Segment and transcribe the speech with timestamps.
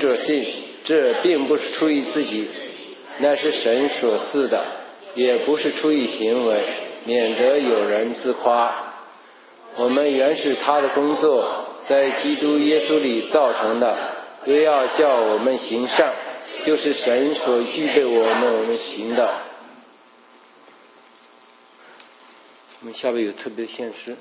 [0.00, 0.44] 者信，
[0.84, 2.48] 这并不是出于自己，
[3.20, 4.64] 那是神所赐的，
[5.14, 6.64] 也不是出于行为，
[7.04, 8.94] 免得有人自夸。
[9.76, 13.96] 我们原是他的工作，在基督耶稣里造成的，
[14.44, 16.12] 都要叫我们行善，
[16.64, 19.32] 就是神所预备我们我们行的。
[22.80, 24.16] 我们下边有特别现实。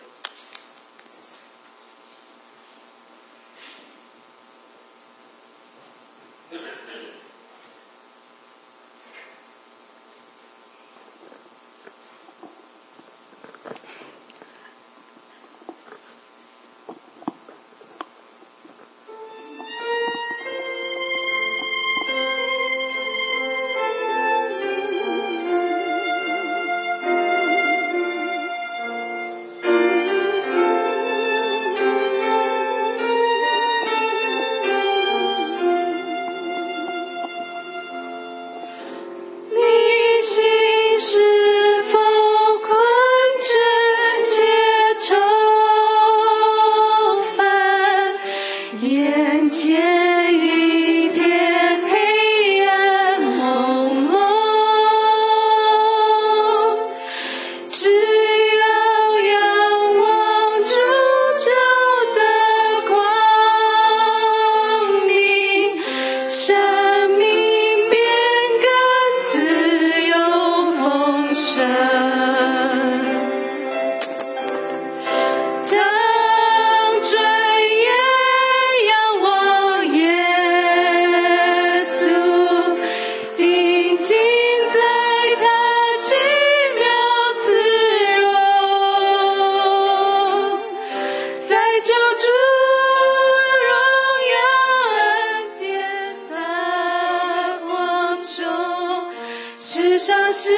[99.80, 100.49] 世上是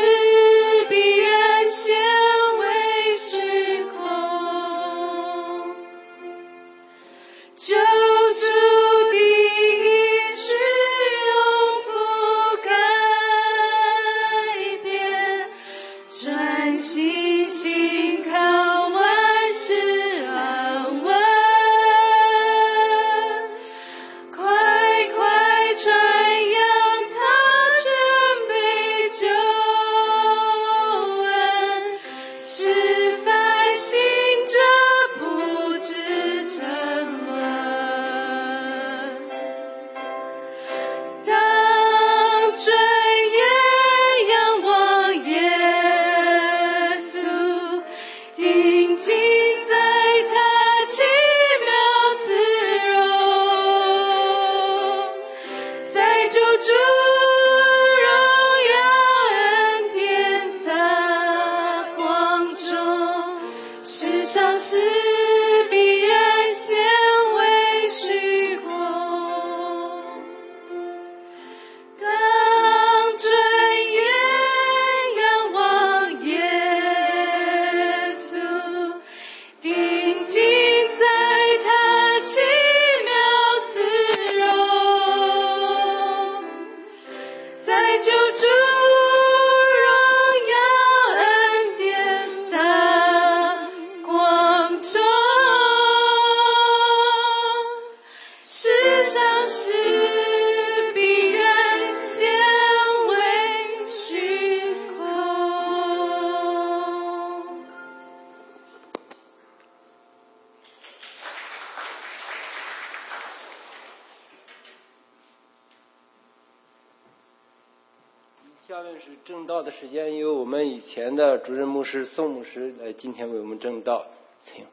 [119.23, 124.07] 正道的时间，由我们以前的主任牧师宋牧师来今天为我们正道，
[124.43, 124.65] 请。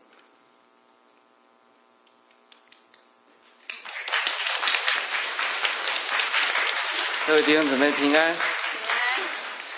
[7.26, 8.36] 各位弟兄姊妹平安。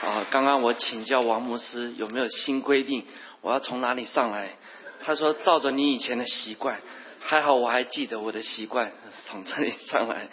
[0.03, 3.05] 啊，刚刚我请教王牧师有没有新规定，
[3.41, 4.51] 我要从哪里上来？
[5.03, 6.81] 他说照着你以前的习惯，
[7.19, 8.93] 还好我还记得我的习惯，
[9.25, 10.29] 从这里上来。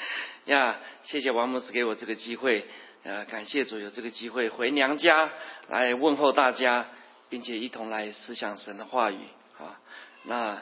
[0.46, 2.64] 呀，谢谢王牧师给我这个机会。
[3.08, 5.32] 呃，感谢主有这个机会回娘家
[5.70, 6.88] 来问候大家，
[7.30, 9.20] 并且一同来思想神的话语
[9.58, 9.80] 啊。
[10.26, 10.62] 那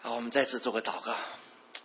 [0.00, 1.14] 好，我们再次做个祷告。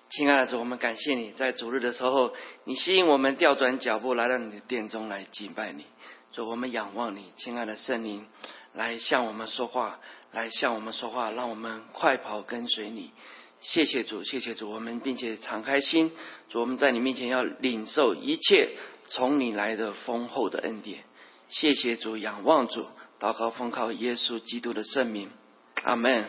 [0.10, 5.86] 亲爱的主，我们感谢你在主日的时候，你吸引我们调转脚步来到你的殿中来敬拜你。
[6.32, 8.26] 主，我们仰望你，亲爱的圣灵，
[8.74, 10.00] 来向我们说话，
[10.32, 13.12] 来向我们说话，让我们快跑跟随你。
[13.60, 16.12] 谢谢主，谢谢主，我们并且敞开心，
[16.50, 18.70] 主我们在你面前要领受一切
[19.10, 21.04] 从你来的丰厚的恩典。
[21.50, 22.86] 谢谢主，仰望主，
[23.20, 25.30] 祷告奉靠耶稣基督的圣名，
[25.84, 26.26] 阿门。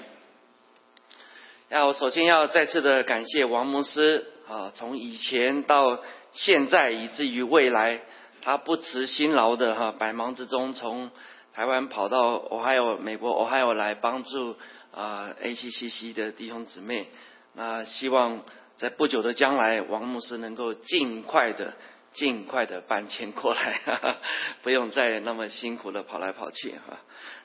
[1.68, 6.00] 那我首先要再次的感谢王牧师啊，从以前到
[6.32, 8.02] 现在，以至于未来，
[8.40, 11.10] 他不辞辛劳的哈，百忙之中从
[11.52, 14.56] 台湾跑到俄亥俄，美国俄亥俄来帮助
[14.94, 17.08] 啊 ACCC 的弟兄姊妹。
[17.54, 18.44] 那希望
[18.76, 21.74] 在不久的将来，王牧师能够尽快的、
[22.12, 24.16] 尽快的搬迁过来，哈 哈
[24.62, 27.00] 不用再那么辛苦的跑来跑去哈。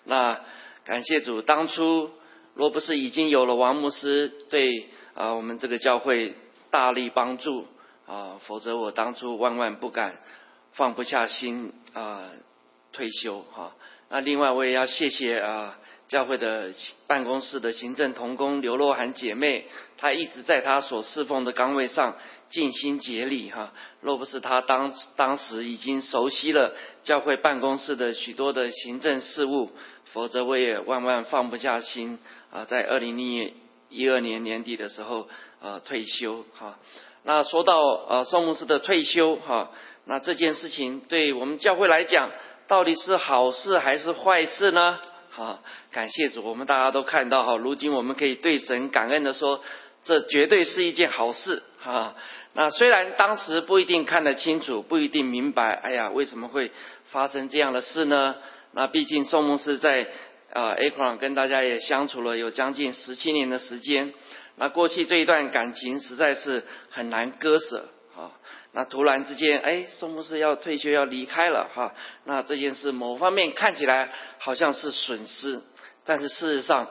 [0.06, 0.42] 那
[0.86, 2.12] 感谢主，当初。
[2.56, 6.36] 若不是已经有了王牧师对啊我们这个教会
[6.69, 7.65] 大力帮助
[8.06, 10.18] 啊，否则我当初万万不敢
[10.74, 12.30] 放不下心啊
[12.92, 13.74] 退休哈。
[14.09, 16.71] 那另外我也要谢谢啊教会的
[17.07, 19.65] 办公室的行政同工刘若涵姐妹，
[19.97, 22.15] 她一直在她所侍奉的岗位上
[22.50, 23.73] 尽心竭力哈。
[24.01, 29.71] 若不是她当当时已经熟悉了教会办公室的许多的行政事务，
[30.11, 32.19] 否则我也万万放不下心。
[32.51, 33.53] 啊，在二零零
[33.89, 35.27] 一二年年底的时候，
[35.61, 36.77] 呃，退休哈。
[37.23, 37.79] 那说到
[38.09, 39.71] 呃宋牧师的退休哈，
[40.06, 42.29] 那这件事情对我们教会来讲，
[42.67, 44.99] 到底是好事还是坏事呢？
[45.35, 45.59] 哈，
[45.91, 49.62] 感谢主，我们大家都看到哈，如今我们可以对神感恩的说，
[50.03, 52.15] 这绝对是一件好事哈。
[52.53, 56.71] 那虽然当时不一定看得清楚，不一定明白，哎呀，为什么会
[57.06, 58.35] 发生这样的事呢？
[58.74, 60.07] 那毕竟宋牧师在。
[60.53, 64.13] 啊，Acron 跟大家也相处了有将近十七年的时间，
[64.56, 68.30] 那过去这一段感情实在是很难割舍啊。
[68.75, 71.93] 那突然之间，哎，宋牧师要退休要离开了哈，
[72.25, 75.61] 那这件事某方面看起来好像是损失，
[76.05, 76.87] 但是事实上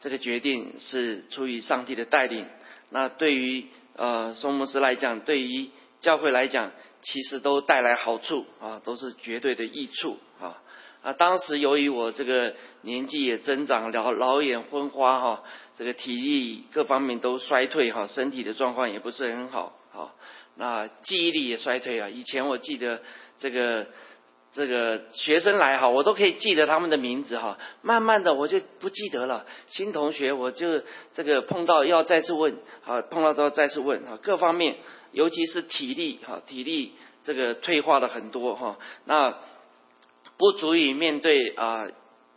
[0.00, 2.46] 这个决定是出于上帝的带领。
[2.90, 10.60] 那对于呃宋牧师来讲，对于教会来讲，其实都带来好处啊，都是绝对的益处啊。
[11.02, 15.44] 啊，当时由于我这个年纪也增长，老老眼昏花哈，
[15.78, 20.14] 这个体力各方面都衰退哈，身体的状况也不是很好，好，
[20.60, 22.08] 啊记忆力也衰退啊。
[22.08, 23.00] 以前我记得
[23.40, 23.86] 这个
[24.52, 29.46] 这个学生来哈，我都可以记得他们的名字哈，慢慢的我就不记得了。
[29.66, 30.82] 新同学我就
[31.14, 34.76] 这个碰到要再次问，好，碰到都要再次问哈，各方面
[35.10, 36.92] 尤其是体力哈，体力
[37.24, 39.34] 这个退化的很多哈，那。
[40.38, 41.86] 不足以面对啊，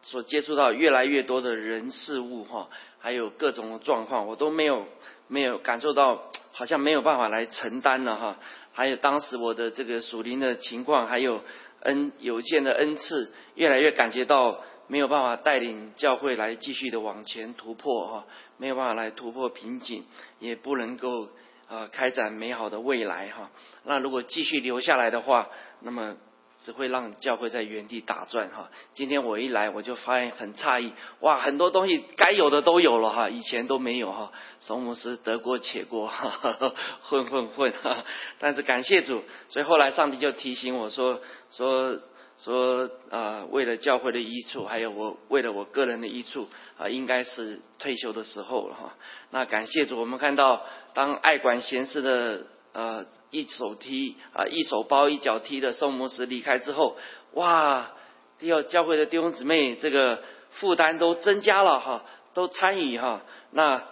[0.02, 2.68] 所接触到越来越多的人事物哈，
[3.00, 4.86] 还有各种状况，我都没有
[5.30, 8.38] 没有感受到，好像没有办法来承担了哈。
[8.72, 11.42] 还有当时我的这个属灵的情况，还有
[11.82, 18.26] 恩有限的恩赐，越来越感觉到没有办法带领教会来继续的往前突破哈，
[18.58, 20.06] 没有办法来突破瓶颈，
[20.40, 21.28] 也不能够
[21.68, 23.52] 啊开展美好的未来哈。
[23.84, 25.50] 那如果继续留下来的话，
[25.82, 26.16] 那么。
[26.64, 28.72] 只会让教会在原地打转哈。
[28.94, 34.32] 今天我一来，我就发现很诧异，哇，很多东西该有的都有了哈，以前都没有哈。
[34.62, 36.08] 松牧师得过且过，
[37.04, 38.06] 混混混哈。
[38.40, 41.20] 但是感谢主，所以后来上帝就提醒我说
[41.52, 42.00] 说
[42.38, 48.96] 说啊，为了教会的益处，还有我为了我个人的益处啊，应该是退休的时候了哈。
[49.32, 52.48] 那感谢主，我们看到当爱管闲事的。
[52.74, 56.98] 呃，一手踢啊，一手包一脚踢的宋牧师离开之后，
[57.34, 57.92] 哇，
[58.40, 63.22] 第二教会的弟兄姊妹这个负担都增加了哈，都参与哈，
[63.52, 63.84] 那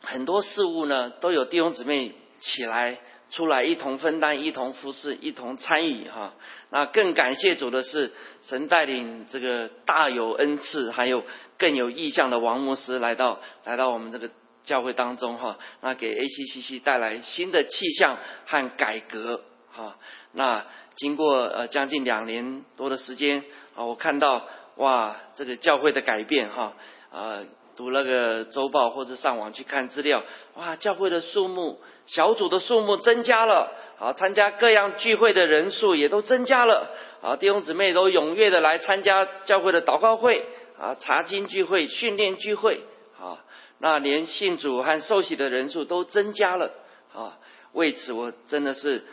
[0.00, 3.00] 很多事物呢都有弟兄姊妹起来
[3.30, 6.34] 出来一同分担，一同服侍，一同参与哈。
[6.70, 8.12] 那更感谢主的是，
[8.42, 11.24] 神带领这个大有恩赐，还有
[11.58, 14.30] 更有意向的王牧师来到来到我们这个。
[14.64, 18.16] 教会当中哈，那给 ACCC 带来新的气象
[18.46, 19.96] 和改革哈。
[20.32, 20.64] 那
[20.96, 23.44] 经过呃将近两年多的时间
[23.76, 26.72] 啊，我看到哇这个教会的改变哈。
[27.12, 27.44] 呃，
[27.76, 30.22] 读那个周报或者上网去看资料，
[30.54, 36.90] 哇教会的数目小组的数目增加了，啊参加各样聚会的人数也都增加了，
[37.22, 40.44] 啊弟兄姊妹都踊跃的来参加教会的祷告会
[40.76, 42.80] 啊查经聚会训练聚会
[43.20, 43.44] 啊。
[43.78, 46.72] 那连信主和受洗的人数都增加了
[47.12, 47.38] 啊！
[47.72, 49.04] 为此，我真的是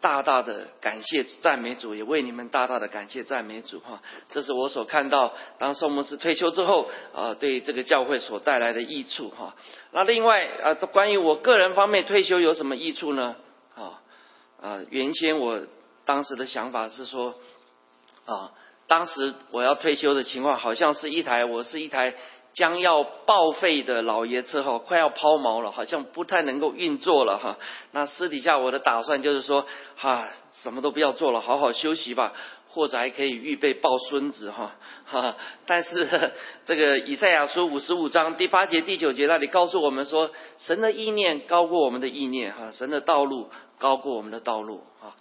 [0.00, 4.02] 大大的感谢赞美主，也为你们大大的感谢赞美主哈！
[4.30, 9.54] 这是我所看到当宋牧师退休之后啊，对这个教会所带来的益处哈。
[9.92, 13.36] 那另外啊，关于我个人方面退休有什么益处呢？
[13.74, 14.02] 啊
[14.60, 15.60] 啊，原先我
[16.04, 17.36] 当时的想法是说
[18.26, 18.52] 啊，
[18.88, 22.14] 当时我要退休的情况，好像是一台我是一台。
[22.52, 27.58] 将要报废的老爷车哈，快要抛锚了，好像不太能够运作了哈。
[27.92, 29.64] 那私底下我的打算就是说，
[29.96, 30.28] 哈，
[30.62, 32.32] 什么都不要做了，好好休息吧，
[32.70, 34.74] 或者还可以预备抱孙子哈。
[35.06, 36.32] 哈， 但是
[36.66, 45.14] 这个以赛亚书五十五章第八节第九节那里告诉我们说，神的意念高过我们的意念哈，神的道路高过我们的道路啊。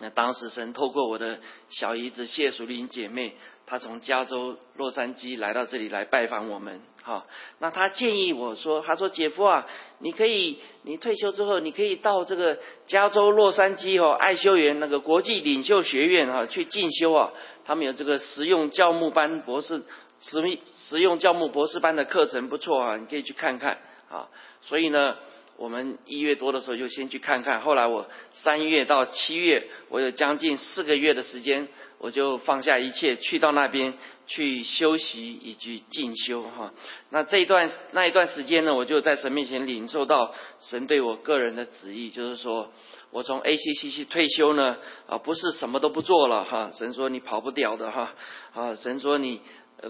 [0.00, 1.38] 那当时神透过我的
[1.70, 3.36] 小姨子谢淑玲姐妹。
[3.66, 7.24] 他从加州洛杉矶来到这里来拜访我们，哈，
[7.58, 9.66] 那他建议我说，他说姐夫啊，
[9.98, 17.32] 你可以，你退休之后，你可以到这个加州洛杉矶哦爱修园那个国际领袖学院哈去进修啊，
[17.64, 19.82] 他们有这个实用教牧班博士
[20.20, 20.40] 实
[20.76, 23.78] 实用教牧博士班的课程不错啊，你可以去看看
[24.10, 24.28] 啊，
[24.60, 25.16] 所以呢。
[25.62, 33.94] 我们一月多的时候就先去看看，后来我三月到七月，我有将近四个月的时间，我就放下一切去到那边
[34.26, 36.74] 去休息以及进修哈。
[37.10, 42.72] 那这一段那一段时间呢，我就在神面前领受到神对我个人的旨意，就是说
[43.12, 46.72] 我从 ACCC 退休呢，啊不是什么都不做了哈。
[46.76, 48.16] 神说你跑不掉的哈，
[48.52, 49.40] 啊神说你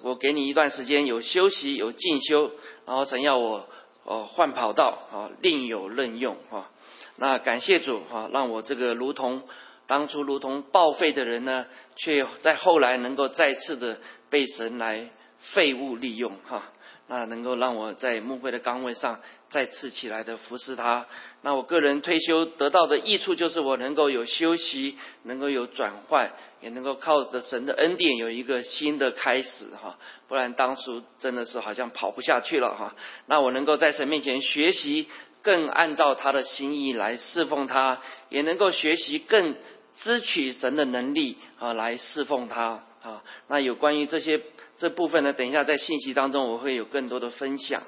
[0.02, 2.50] 我给你一段时间有休息有进修，
[2.85, 3.67] 然后神要我。
[4.04, 6.71] 哦，换跑道啊，另有任用啊。
[7.16, 9.42] 那感谢主啊，让我这个如同
[9.87, 11.66] 当初如同报废的人呢，
[11.97, 13.99] 却在后来能够再次的
[14.30, 16.72] 被神来废物利用哈。
[17.09, 21.06] 那能够让我在牧会的岗位上再次起来的服侍他。
[21.42, 26.30] 那我个人退休得到的益处就是我能够有休息，能够有转换，
[26.62, 29.99] 也能够靠着神的恩典有一个新的开始哈。
[30.26, 32.94] 不然当初真的是好像跑不下去了哈。
[33.26, 35.09] 那我能够在神面前学习，
[35.42, 39.56] 更按照他的心意来侍奉他，也能够学习更
[39.99, 43.23] 支取神的能力啊来侍奉他啊。
[43.49, 44.40] 那有关于这些。
[44.83, 47.85] 这部分呢，等一下在信息当中我会有更多的分享。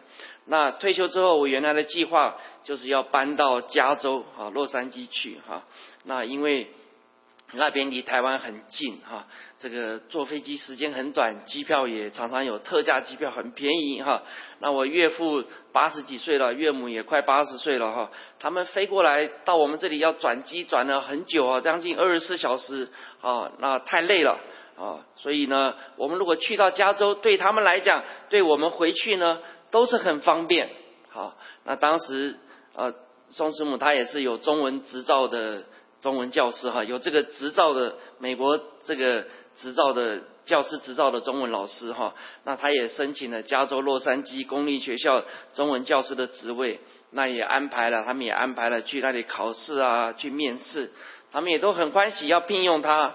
[0.46, 5.64] 那退休之后，我原来的计划就是要搬到加州啊，洛杉矶去哈。
[6.04, 6.70] 那因为
[7.54, 9.26] 那边离台湾很近哈，
[9.58, 14.22] 这个坐飞机时间很短，机票也常常有特价机票，很便宜哈。
[14.60, 22.88] 那我岳父八十几岁了，岳母也快八十岁了哈，他们飞过来到我们这里要转机转了很久啊，将近二十四小时
[23.20, 24.38] 啊，那太累了。
[24.76, 29.38] 啊，所以呢，我们如果去到加州，对他们来讲，对我们回去呢，
[29.70, 30.70] 都是很方便。
[31.08, 32.36] 好，那当时
[32.74, 32.92] 呃，
[33.30, 35.62] 宋师母他也是有中文执照的
[36.00, 39.24] 中文教师哈，有这个执照的美国这个
[39.56, 45.22] 执照的教师执照的中文老师哈，那他也申请了加州洛杉矶公立学校
[45.54, 46.80] 中文教师的职位，
[47.12, 50.90] 那也安排了，他们也安排了去那里考试啊，去面试，
[51.30, 53.14] 他们也都很欢喜要聘用他。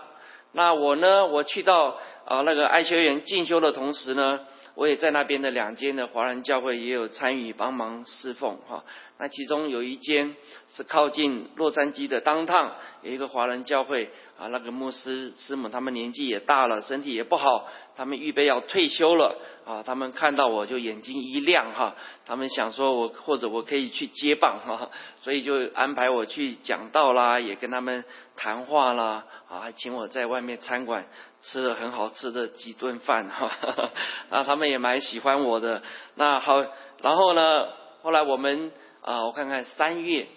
[0.51, 1.27] 那我呢？
[1.27, 4.39] 我去到啊那个爱学园进修的同时呢，
[4.75, 8.83] 我也在那边的两间的华人教会也有参与帮忙侍奉哈。
[9.21, 10.33] 那其中有一间
[10.69, 12.71] 是靠近洛杉矶的当趟，
[13.01, 19.35] 有一个华人教会啊，那个牧师师母他们年纪也大了，身体也不好，他们预备要退休了
[19.65, 19.83] 啊。
[19.85, 28.05] 他们看到我就眼睛一亮哈，他们想说我或者我可以去接棒哈，所以就安排我去讲道啦，也跟他们
[28.37, 31.05] 谈话啦啊，还请我在外面餐馆
[31.41, 33.51] 吃了很好吃的几顿饭哈，
[34.31, 35.83] 啊，他们也蛮喜欢我的。
[36.15, 36.63] 那好，
[37.01, 37.67] 然后呢，
[38.01, 38.71] 后来我们。
[39.09, 40.27] 啊，我看看三月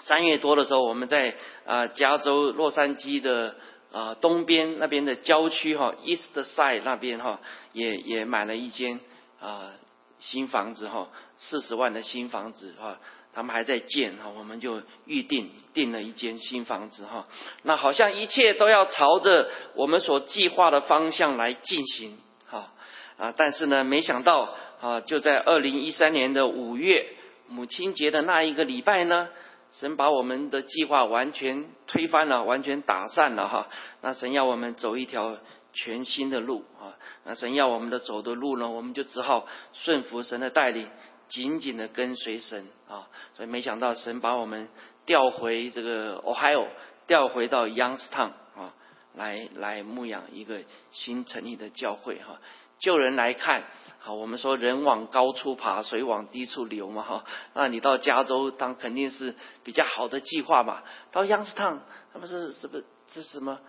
[0.00, 3.54] 三月多的时候，我们在啊加州洛杉矶的
[3.92, 7.38] 啊东边那边的郊区哈，East Side 那边哈，
[7.72, 8.98] 也也买了一间
[9.40, 9.70] 啊
[10.18, 12.98] 新房子哈，四十万的新房子哈，
[13.32, 17.28] 他们还在建哈，我们就预定订了一间新房子哈，
[17.62, 22.18] 那好像一切都要朝着我们所计划的方向来进行
[22.48, 22.72] 哈
[23.16, 27.06] 啊，但是呢，没想到啊，就在二零一三年的五月。
[27.52, 29.28] 母亲节的那一个礼拜呢，
[29.70, 33.68] 神把我们的计划完全推翻了，完全打散了哈。
[34.00, 35.36] 那神要我们走一条
[35.74, 36.96] 全新的路啊。
[37.24, 40.88] 那神要我们的走的路呢，我们就只好顺服神的带领，
[41.28, 43.06] 紧紧的跟随神啊。
[43.34, 44.68] 所以没想到神把我们
[45.04, 46.68] 调回这个 Ohio，
[47.06, 48.74] 调回到 Youngstown 啊，
[49.14, 52.40] 来来牧养一个新成立的教会哈。
[52.82, 53.64] 救人来看。
[53.98, 57.24] 好，我们说人往高处爬，水往低处流嘛，哈。
[57.54, 60.82] 那你到加州，当肯定是比较好的计划吧。
[61.12, 61.80] 到央视趟，
[62.12, 62.82] 他们是什么？
[63.12, 63.60] 这是什么？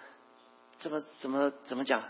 [0.79, 2.01] 怎么怎么怎么讲？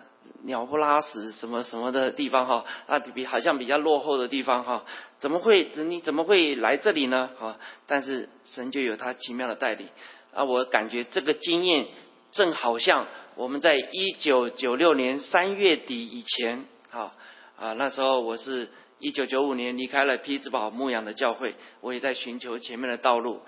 [0.44, 2.64] 鸟不拉屎什么什么的地方哈？
[2.88, 4.86] 啊，比比好像比较落后的地方哈？
[5.20, 5.70] 怎么会？
[5.76, 7.30] 你怎么会来这里呢？
[7.38, 7.58] 哈？
[7.88, 9.90] 但是神就有他奇妙的带领
[10.34, 10.46] 啊！
[10.46, 11.88] 我感觉这个经验
[12.32, 13.06] 正好像
[13.36, 17.12] 我们在一九九六年三月底以前，好。
[17.60, 18.70] 啊，那时候我是
[19.00, 23.42] 一九九五年离开了匹兹堡牧养的教会，我也在寻求前面的道路。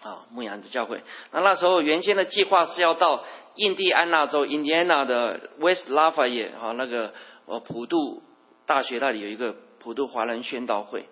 [0.00, 1.02] 啊，牧羊的教会。
[1.32, 3.24] 那那时候原先的计划是要到
[3.56, 7.12] 印第安纳州 Indiana 的 West Lafayette 哈，那个
[7.44, 8.22] 呃普渡
[8.64, 11.04] 大学那里有一个普渡华人宣道会，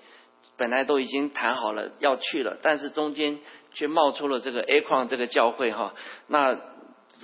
[0.56, 3.38] 本来都已经谈好了要去了，但是中间
[3.74, 5.92] 却冒出了这个 Akron 这个教会哈，
[6.28, 6.56] 那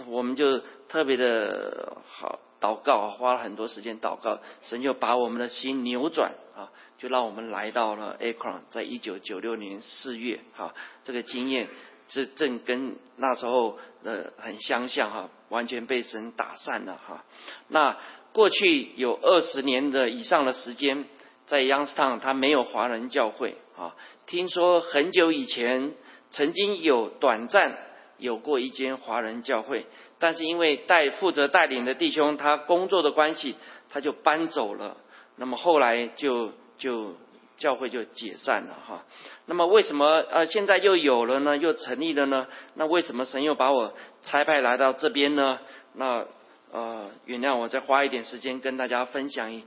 [0.09, 6.71] 我们就特别的好祷告，花了很多时间祷告，神就把我们的心扭转啊。
[6.99, 11.67] 就让我们来到了 Akron，在一九九六年四月，哈，这个经验
[12.09, 17.25] 是正跟那时候呃很相像，哈，完全被神打散了，哈。
[17.67, 17.97] 那
[18.33, 21.07] 过去有二十年的以上的时间，
[21.47, 25.95] 在 Youngstown，它没有华人教会，啊，听说很久以前
[26.31, 27.77] 曾经有短暂
[28.19, 29.87] 有过一间华人教会，
[30.19, 33.57] 但是因为带负责带领的弟兄他工作的关系，
[33.91, 34.97] 他就搬走了，
[35.37, 36.53] 那么后来就。
[36.79, 37.15] 就
[37.59, 39.05] 教会就解散了哈，
[39.47, 41.57] 那么为什么呃现在又有了呢？
[41.57, 42.49] 又成立了呢？
[42.75, 45.61] 那为什么神又把我差派来到这边呢？
[45.95, 46.27] 那
[46.73, 49.65] 呃原谅我再花一点时间跟大家分享一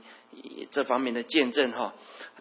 [0.70, 1.94] 这方面的见证哈。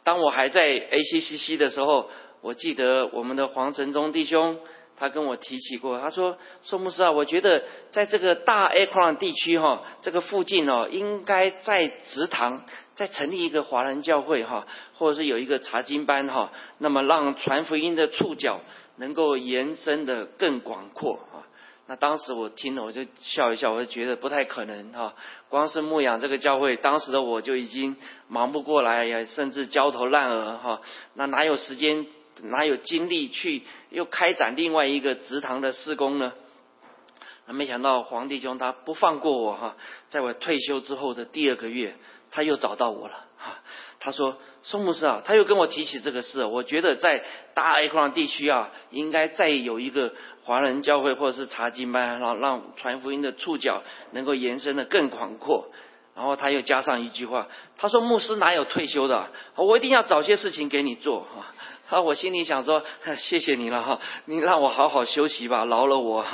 [0.03, 2.09] 当我还在 ACCC 的时候，
[2.41, 4.59] 我记得我们的黄承忠弟兄。
[4.97, 12.63] 他跟我提起过，他说：“宋牧师啊，我觉得在这个大 A 矿地区哈，这个附近哦，应该在祠堂
[12.95, 14.65] 再成立一个华人教会哈，
[14.97, 18.61] 或者是有一个查经班哈，那么让传福音的触角
[18.97, 21.43] 能够延伸的更广阔啊。”
[21.87, 25.13] 那当时我听了，我就笑一笑，我就觉得不太可能哈。
[25.49, 27.95] 光是牧养这个教会，当时的我就已经
[28.27, 30.81] 忙不过来，呀甚至焦头烂额哈。
[31.13, 32.07] 那哪有时间？
[32.43, 36.33] 哪有精力去又开展另外一个祠堂的施工呢？
[37.47, 39.75] 那没想到黄弟兄他不放过我哈，
[40.09, 41.95] 在我退休之后的第二个月，
[42.31, 43.59] 他又找到我了哈。
[43.99, 47.23] 他说：“宋牧师啊，他又跟我提起这个事，我觉得在
[47.53, 50.13] 大 A 矿地区啊，应该再有一个
[50.43, 55.69] 华人教会或者是查经班，让让传福音的触角能够延伸的更广阔。”
[56.15, 57.47] 然后他又加上一句话，
[57.77, 59.29] 他说：“牧师哪有退休的？
[59.55, 61.45] 我一定要找些事情给你做哈。”
[61.89, 62.83] 啊，我心里想说，
[63.17, 66.25] 谢谢你了哈，你让我好好休息吧，饶了我。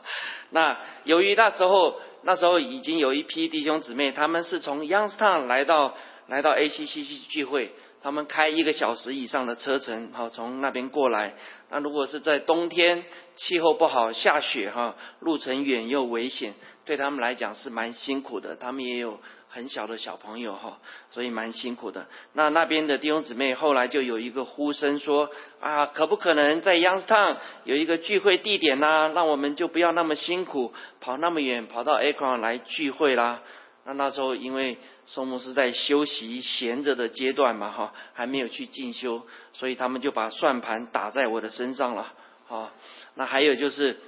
[0.50, 5.94] 那由于那时候，那时候已经有一批弟兄姊妹，他们是从 Youngstown 来到
[6.26, 7.70] 来到 ACCC 聚会，
[8.02, 11.34] 他们开一个小时以上的车程，好从那边过来。
[11.70, 13.04] 那如果是在冬天，
[13.36, 16.54] 气候不好，下雪哈，路程远又危险，
[16.86, 18.56] 对他们来讲是蛮辛苦的。
[18.56, 19.20] 他们也有。
[19.48, 20.80] 很小的小朋友哈，
[21.12, 22.06] 所以蛮辛苦的。
[22.34, 29.10] 那那边的弟兄姊妹后来就有一个呼声说啊，可不可能在 Youngstown 有一个聚会地点呢？
[29.14, 33.40] 让我们就不要那么辛苦，跑那么远，跑到 Akron 来聚会啦。
[33.86, 39.22] 那那时候因为松牧师在休息闲着的阶段嘛哈，还没有去进修，
[39.54, 42.12] 所以他们就把算盘打在我的身上了。
[42.46, 42.70] 好，
[43.14, 43.98] 那还有就是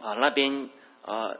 [0.00, 0.70] 啊那边
[1.04, 1.34] 啊。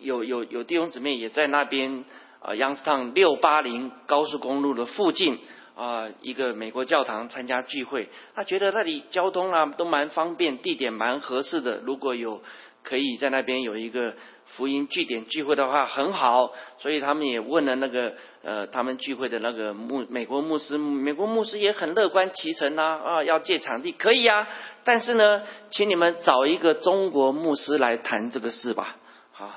[0.00, 2.04] 有有有弟兄姊妹也在那边
[2.40, 5.38] 啊，Youngstown 六八零高速公路的附近
[5.76, 8.08] 啊，一个美国教堂参加聚会。
[8.34, 11.80] 他觉得那里交通啊都蛮方便，地点蛮合适的。
[11.84, 12.42] 如果有
[12.82, 14.14] 可以在那边有一个
[14.46, 16.52] 福音据点聚会的话，很好。
[16.78, 24.48] 所以他们也问了那个呃，他们聚会的那个牧美国牧师，美国牧师也很乐观其成啊啊，要借场地可以啊，
[24.82, 28.96] 但是呢，请你们找一个中国牧师来谈这个事吧，
[29.32, 29.50] 好。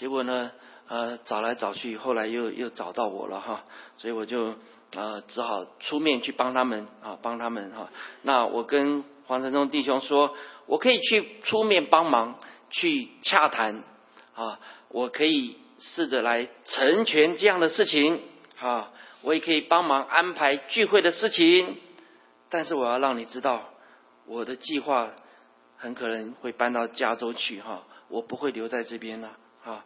[0.00, 0.50] 结果呢，
[0.88, 3.64] 呃，找来找去，后来又又找到我了哈，
[3.98, 4.54] 所以我就
[4.96, 7.90] 呃只好出面去帮他们啊，帮他们哈。
[8.22, 10.34] 那我跟黄承忠弟兄说，
[10.64, 12.38] 我可以去出面帮忙
[12.70, 13.82] 去洽谈
[14.34, 14.58] 啊，
[14.88, 18.22] 我可以试着来成全这样的事情
[18.58, 21.76] 啊，我也可以帮忙安排聚会的事情，
[22.48, 23.68] 但是我要让你知道，
[24.24, 25.10] 我的计划
[25.76, 29.32] 很可能会搬到加州去哈，我不会留在这边了。
[29.62, 29.84] 啊，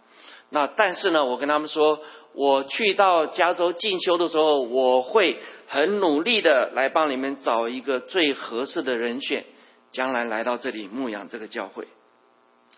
[0.55, 1.99] 那但是呢，我跟他们说，
[2.33, 9.45] 我去到加州进修的时候，我会很努力的来帮你们找一个最合适的人选，
[9.91, 11.89] 将来来到这里牧养这个教会。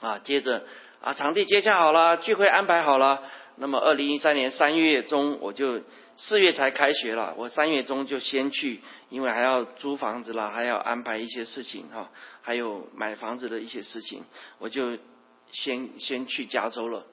[0.01, 0.65] 啊，接着
[1.03, 3.23] 啊，场地接洽好了，聚会安排好了，
[3.57, 5.83] 那么二零一三年三月中，我就
[6.17, 12.11] 四月才开学了，我三月中就先去，因为还要租房子啦，还要安排一些事情哈，
[12.41, 14.25] 还有买房子的一些事情，
[14.59, 14.97] 我就。
[15.53, 17.07] 先先去加州了，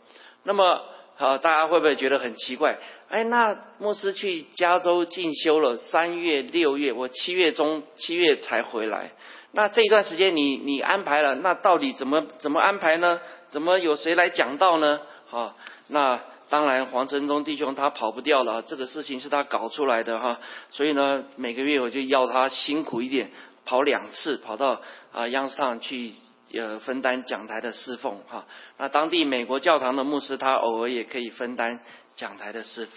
[0.44, 0.82] 那么
[1.16, 2.78] 好，大家会不会觉得很奇怪？
[3.10, 9.12] 哎，那牧师去加州进修了三月、六月，我七月中七月才回来。
[9.52, 13.20] 那这一段时间你你安排了，那到底怎么怎么安排呢？
[13.50, 15.02] 怎么有谁来讲道呢？
[15.28, 15.56] 好，
[15.88, 16.20] 那。
[16.50, 23.32] 当然黄承宗弟兄他跑不掉了，这个事情是他搞出来的哈，所以呢，每个月我就要他辛苦一点，
[23.66, 24.80] 跑两次，跑到
[25.12, 26.14] 啊央视堂去
[26.54, 28.46] 呃分担讲台的侍奉哈。
[28.78, 31.80] 那当地美国教堂的牧师他偶尔也可以分担
[32.16, 32.88] 讲台的侍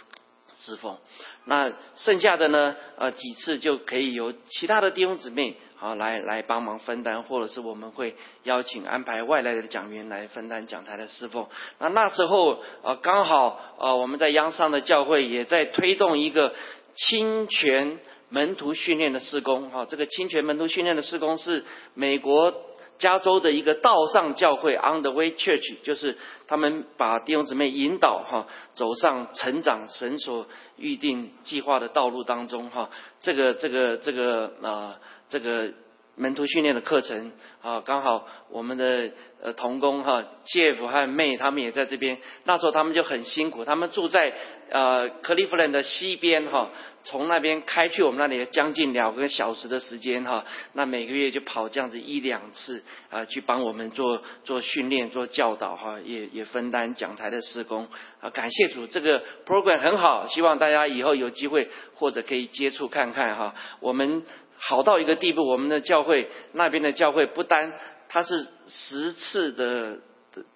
[0.54, 0.96] 侍奉。
[1.44, 5.56] 那剩下的呢，呃几次就可以由其他的弟兄姊妹。
[5.78, 11.46] 好，来来帮忙分担，或者是我们会邀请安排外来的讲员来分担讲台的侍奉。
[11.78, 16.54] 那那时候，呃，刚好，呃，我们在央上的教会也在推动一个
[16.94, 17.98] 侵权
[18.30, 19.68] 门徒训练的施工。
[19.68, 22.54] 哈，这个侵权门徒训练的施工是美国
[22.98, 32.70] 加州的一个道上教会 （On the Way Church），就是他们把弟兄姊妹引导哈，走上成长神所预定计划的道路当中。
[32.70, 34.98] 哈，这个这个这个啊。
[35.28, 35.72] 这个
[36.16, 37.30] 门徒训练的课程
[37.62, 39.10] 啊，刚好我们的
[39.42, 42.18] 呃童工哈，Jeff 和 May 他们也在这边。
[42.44, 44.32] 那时候他们就很辛苦，他们住在
[44.70, 46.70] 呃克利夫兰的西边哈，
[47.04, 50.44] 从那边开去我们那里将近两个小时的时间哈。
[50.72, 57.86] 那每个月就跑这样子一两次啊，去帮我们做做训练、做教导哈，也也分担讲台的施工
[58.20, 58.30] 啊。
[58.30, 63.54] 感谢主，这个 program 很好，希望大家以后有机会或者可以接触看看哈。
[63.80, 64.22] 我们。
[64.58, 67.72] 好到一个地步，我们的教会那边的教会不单
[68.08, 69.98] 它是十次的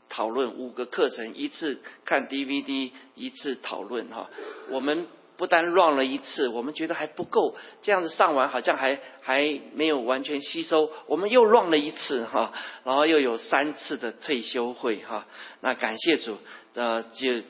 [0.09, 4.29] 讨论，五个课程，一次看 DVD，一次讨论哈。
[4.71, 12.53] 我们不单乱了一次，我们觉得还不够，这样子上完好像还还没有完全吸收，我们又乱了一次哈，
[12.85, 15.27] 然后又有三次的退休会哈。
[15.61, 16.39] 那感谢主，
[16.75, 17.43] 呃就。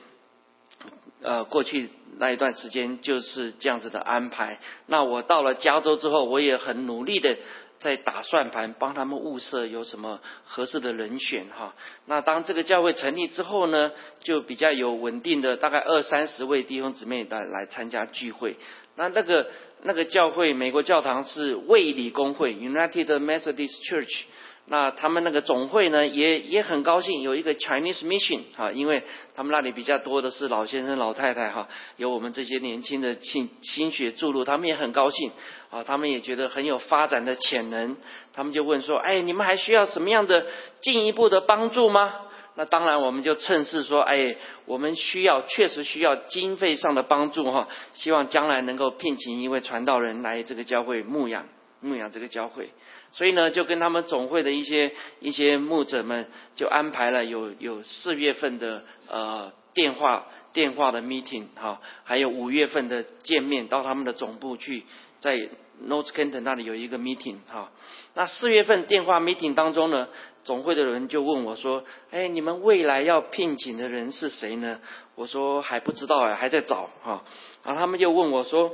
[1.22, 4.58] 呃，过去那一段时间就是这样子的安排。
[4.86, 7.36] 那我到了加州之后，我也很努力的
[7.78, 11.74] 在打算盘，帮他们物色有什么合适的人选哈。
[12.06, 18.56] 那当这个教会成立之后呢，就比较有稳定的大概二三十位弟兄姊妹来来参加聚会。
[18.96, 19.50] 那那个
[19.82, 24.24] 那个教会，美国教堂是卫理公会 （United Methodist Church）。
[24.72, 29.02] 那他们那个总会呢，也也很高兴有一个 Chinese Mission 哈，因为
[29.34, 35.32] 他们那里比较多的是老先生老太太哈，有我们这些年轻的心心血注入，他们也很高兴
[35.70, 37.96] 啊，他们也觉得很有发展的潜能，
[38.32, 40.46] 他们就问说，哎，你们还需要什么样的
[40.80, 42.14] 进一步的帮助吗？
[42.54, 51.46] 那当然，我们就趁势说，哎，我们需要确实需要经费上的帮助哈，希望将来能够聘请一位传道人来这个教会牧养
[51.80, 52.70] 牧养这个教会。
[53.12, 64.84] 所以呢，就跟他们总会的一些一些牧者们就安排了有有四月份的呃电话电话的 meeting 哈，还有五月份的见面，到他们的总部去，
[65.20, 65.36] 在
[65.84, 67.70] North Canton 那里有一个 meeting 哈。
[68.14, 70.08] 那四月份电话 meeting 当中呢，
[70.44, 74.80] 总会的人就问我说：“哎，你们未来要聘请的人是谁呢？”
[75.14, 77.24] 我说：“还不知道哎，还在找哈。”
[77.64, 78.72] 然后他们就问我说：“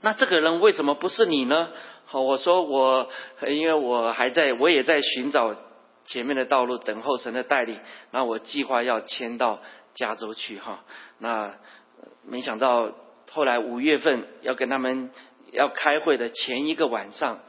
[0.00, 1.70] 那这个人为什么不是你呢？”
[2.14, 3.08] 好，我说我，
[3.48, 5.56] 因为我还在，我也在寻找
[6.04, 7.80] 前面的道路，等候神的带领。
[8.12, 9.60] 那我计划要迁到
[9.94, 10.84] 加州去哈。
[11.18, 11.56] 那
[12.24, 12.92] 没想到
[13.32, 15.10] 后来五月份要跟他们
[15.50, 17.40] 要开会的前一个晚上，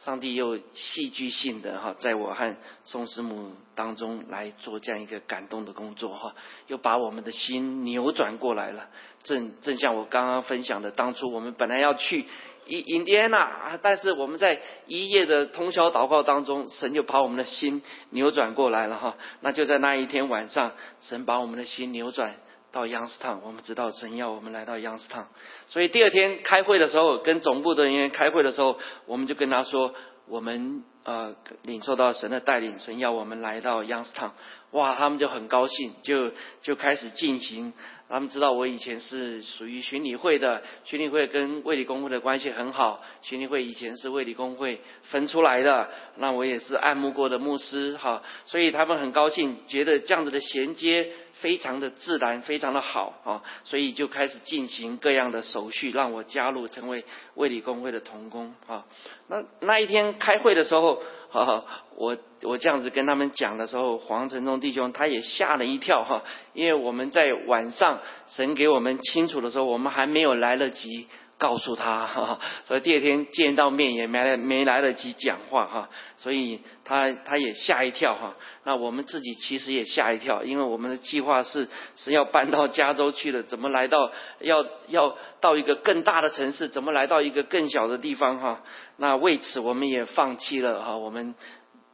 [0.00, 6.34] 上帝又戏剧性的哈，在我和宋师母当中来做这样一个感动的工作哈，
[6.68, 8.88] 又把我们的心扭转过来了。
[9.22, 12.24] 正正像我刚刚分享的，当初我们本来要去。
[12.66, 19.16] 印印第安纳，但是我们在一夜的通宵祷告当中，神就把我们的心扭转过来了哈。
[19.40, 22.34] 那就在那一天晚上，神把我们的心扭转
[22.72, 23.42] 到央视堂。
[23.44, 25.28] 我们知道神要我们来到央视堂，
[25.68, 29.94] 所以第二天开会的时候，跟总部的人员开会的时候，我们就跟他说，
[30.26, 34.34] 我们呃领受到神的带领，神要我们来到央视堂。
[34.70, 37.72] 哇，他们就很高兴，就就开始进行。
[38.08, 43.02] 他们知道我以前是属于巡理会的，巡理会跟卫理公会的关系很好。
[43.22, 45.88] 巡理会以前是卫理公会分出来的，
[46.18, 58.84] 那我也是按牧过的牧师，哈，所以他们很高兴，觉得这样子的衔接非常的自然，非常的好，啊，所以就开始进行各样的手续，让我加入成为卫理公会的童工，啊，
[59.28, 61.02] 那那一天开会的时候。
[61.34, 61.64] 哈，
[61.96, 71.08] 我我这样子跟他们讲的时候，黄承宗弟兄他也吓了一跳哈，因为我们在晚上神给我们清楚的时候，我们还没有来得及。
[71.36, 78.34] 告诉他，哈， 所以第二天见到面也没来没来得及讲话哈，所以他他也吓一跳哈。
[78.64, 88.62] 那我们自己其实也吓一跳，因为我们的计划是是要搬到加州去的，怎么来到要要到一个更大的城市，怎么来到一个更小的地方哈？
[88.96, 91.34] 那为此我们也放弃了哈，我们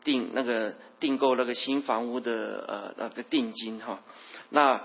[0.04, 4.00] 订那个订购那个新房屋的呃那个定金哈。
[4.50, 4.80] 那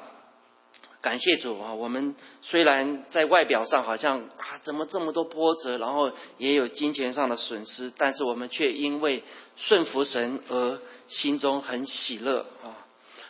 [1.06, 1.72] 感谢主啊！
[1.76, 9.22] 我们虽然在外表上好像啊，怎么这么多波折，然后也有金钱上的损失，但是我们却因为
[9.56, 12.82] 顺服神而心中很喜乐啊。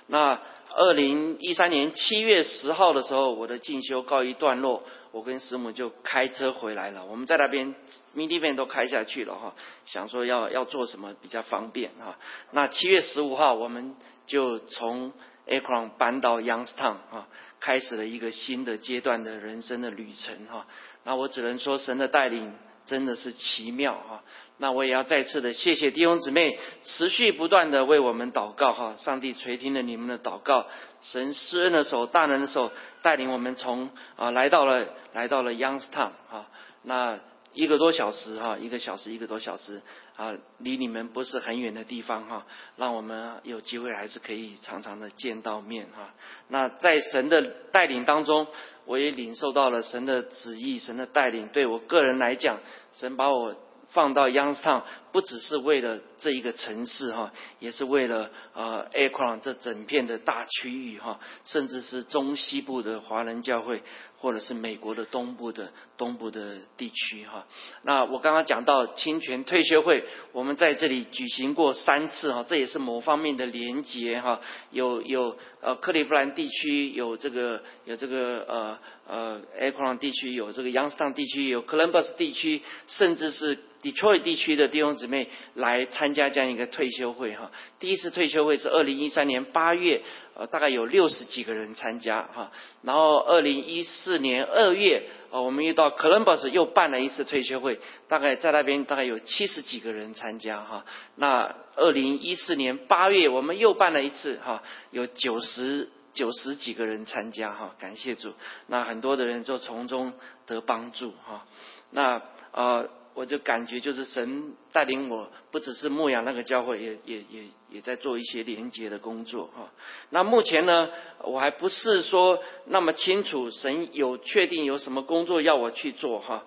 [0.08, 0.40] 那
[0.74, 7.06] 二零一三年七月十号的时候，我的进修告一段落，我跟师母就开车回来了。
[7.06, 7.76] 我们在那边
[8.16, 9.54] mini van 都开下去了哈，
[9.86, 12.18] 想说要要做什么比较方便哈。
[12.52, 15.12] 那七月十五号，我们就从
[15.48, 17.28] Akron 搬到 Youngstown 啊，
[17.60, 20.66] 开始了一个新的阶段的人生的旅程哈。
[21.04, 22.54] 那我只能说，神的带领
[22.86, 24.24] 真的是奇妙哈。
[24.58, 28.96] 那我也要再次的谢谢弟兄姊妹，持续不断的为我们祷告哈。
[28.98, 30.66] 上帝垂听了你们的祷告，
[31.02, 36.48] 神施恩的手、大能的手带领我们从啊来到了来到了 Youngstown 哈。
[36.84, 37.20] 那
[37.56, 39.82] 一个多小时哈，一个小时一个多小时
[40.16, 42.46] 啊，离你们不是很远的地方哈，
[42.78, 46.14] 让我们有机会还是可以常常的见到面哈。
[46.50, 47.42] 那在神的
[47.72, 48.46] 带领当中，
[48.86, 51.48] 我也领受到了神的旨意、神的带领。
[51.48, 52.60] 对我个人来讲，
[52.94, 53.56] 神把我。
[53.90, 63.82] 放到央视上不只是为了这一个城市哈，也是为了呃 Akron 这整片的大区域哈，甚至是中西部的华人教会，
[64.20, 67.46] 或者是美国的东部的东部的地区哈。
[67.84, 74.40] 那我刚刚讲到侵权退休会，我们在这里举行过三次哈，这也是某方面的连结哈。
[74.72, 83.58] 有有呃克利夫兰地区有这个有这个呃呃 Akron 地区有这个 Youngstown 地区有 Columbus 地区，甚至是。
[83.86, 90.04] Detroit 地区的弟兄姊妹来参参加这样一个退休会哈，第一次退休会是二零一三年八月，
[90.36, 92.52] 呃，大概有六十几个人参加哈，
[92.84, 108.32] 然后二零一四年二月，呃，我们又到 Columbus 又办了一次退休会，大概在那边大概有七十几个人参加哈，那二零一四年八月我们又办了一次哈，有九十九十几个人参加哈，感谢主，
[108.68, 110.14] 那很多的人就从中
[110.46, 111.48] 得帮助哈，
[111.90, 112.88] 那呃。
[113.16, 119.72] 我就感觉就是神带领我，不只是牧羊那个教会，也也也也在做一些连接的工作哈。
[120.10, 120.90] 那目前呢，
[121.24, 126.44] 我还不是说那么清楚，神有确定有什么工作要我去做哈。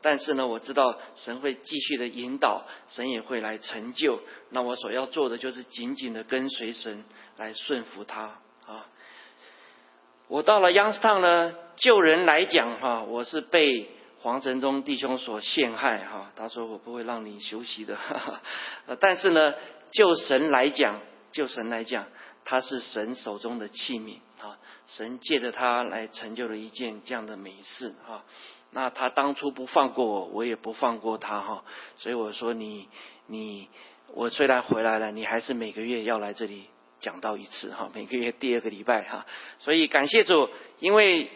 [0.00, 4.18] 但是呢，我知道神会继续的引导，神也会来成就。
[4.48, 7.04] 那我所要做的就是紧紧的跟随神，
[7.36, 8.88] 来顺服他啊。
[10.28, 13.90] 我到了 Youngstown 呢，就人来讲哈，我是被。
[14.26, 17.96] 黄承宗弟兄所陷害哈，他说我不会让你休息的，
[18.98, 19.54] 但是呢，
[19.92, 20.98] 就神来讲，
[21.30, 22.06] 就神来讲，
[22.44, 24.58] 他是神手中的器皿啊，
[24.88, 28.24] 神借着他来成就了一件这样的美事哈。
[28.72, 31.64] 那他当初不放过我，我也不放过他哈，
[31.96, 32.88] 所以我说你
[33.28, 33.68] 你
[34.08, 36.64] 我虽然回来了，你还是每个月要来这里
[36.98, 39.24] 讲到一次哈，每个月第二个礼拜哈，
[39.60, 41.30] 所以感谢主，因为。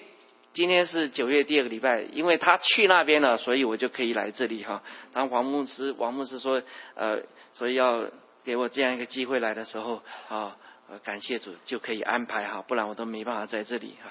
[0.53, 4.83] 今天是九月第二个礼拜，因为他去那边了，所以我就可以来这里哈。
[5.13, 6.61] 当王牧师，王牧师说，
[6.97, 7.21] 呃，
[7.53, 8.05] 所以要
[8.45, 10.57] 给我这样一个机会来的时候，啊，
[11.05, 14.11] 感谢主就可以安排哈，不然我都没办法在这里哈。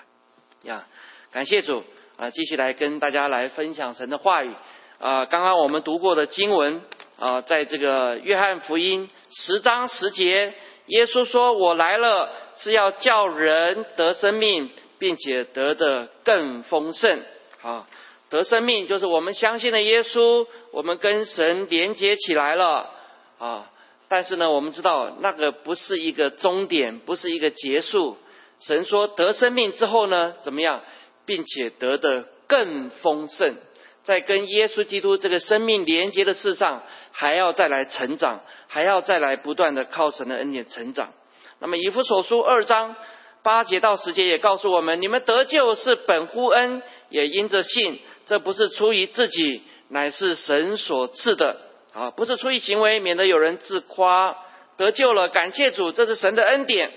[0.64, 0.88] 呀，
[1.34, 1.84] 感谢主
[2.16, 4.54] 啊，继续来跟大家来分享神的话语
[4.98, 5.26] 啊。
[5.26, 6.82] 刚刚我们读过的经文
[7.20, 10.54] 啊，在这个约翰福音十章十节，
[10.86, 17.22] 耶稣说：“我来了是要叫人得生命。”并且得的更丰盛，
[17.62, 17.88] 啊，
[18.30, 22.90] 得生命就是我们相信的耶稣，我们跟神连接起来了，
[23.38, 23.72] 啊，
[24.10, 28.18] 但是呢，我们知道那个不是一个终点，不是一个结束。
[28.60, 30.82] 神说得生命之后呢，怎么样，
[31.26, 33.56] 并且得的更丰盛，
[34.04, 36.84] 在跟耶稣基督这个生命连接的事上，
[37.14, 41.14] 还要再来成长，还要再来不断的靠神的恩典成长。
[41.60, 42.98] 那么以弗所书二章。
[43.42, 48.00] 八节到十节也告诉我们：你们得救是本乎恩，也因着信。
[48.26, 51.58] 这不是出于自己，乃是神所赐的。
[51.94, 54.36] 啊，不是出于行为，免得有人自夸。
[54.78, 56.92] 得救了，感谢主，这是神的恩典。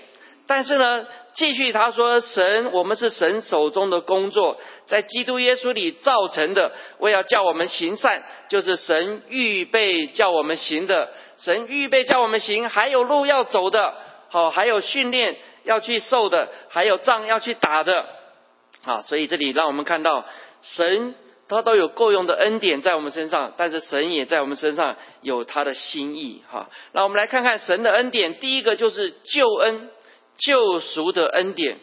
[0.45, 6.71] 但是呢，继续他说：神，我们是神手中的工作，在基督耶稣里造成的。
[6.99, 11.09] 为要叫我们行善，就是神预备叫我们行的。
[11.37, 13.93] 神预备叫我们行，还有路要走的。
[14.29, 15.37] 好，还有训练。
[15.63, 18.05] 要去受的，还有仗要去打的，
[18.83, 20.25] 啊，所以这里让我们看到
[20.61, 21.15] 神
[21.47, 26.69] 他都有够用的恩典在我们身上，但是神也在我们身上有他的心意，哈。
[26.93, 29.89] 那我们来看看神的恩典，第一个就是救恩、
[30.37, 31.77] 救赎的恩典，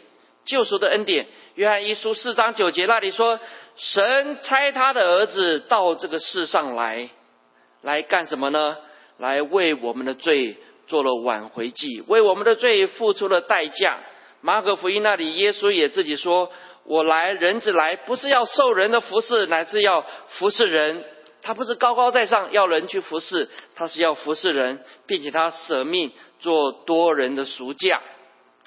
[0.44, 1.26] 救赎的恩典。
[1.54, 3.38] 约翰一书四章九节那里说，
[3.76, 7.10] 神差他的儿子到这个世上来，
[7.82, 8.76] 来干什么呢？
[9.18, 10.56] 来为我们的罪。
[10.90, 14.00] 做了挽回祭，为我们的罪付出了代价，
[14.40, 16.50] 马可福音那里，耶稣也自己说
[16.82, 21.04] ：“我来，人子来，不是要受人的服侍，乃是要服侍人。
[21.42, 28.00] 他不是高高在上要人去服侍，他是要服侍人，并且他舍命做多人的赎价。”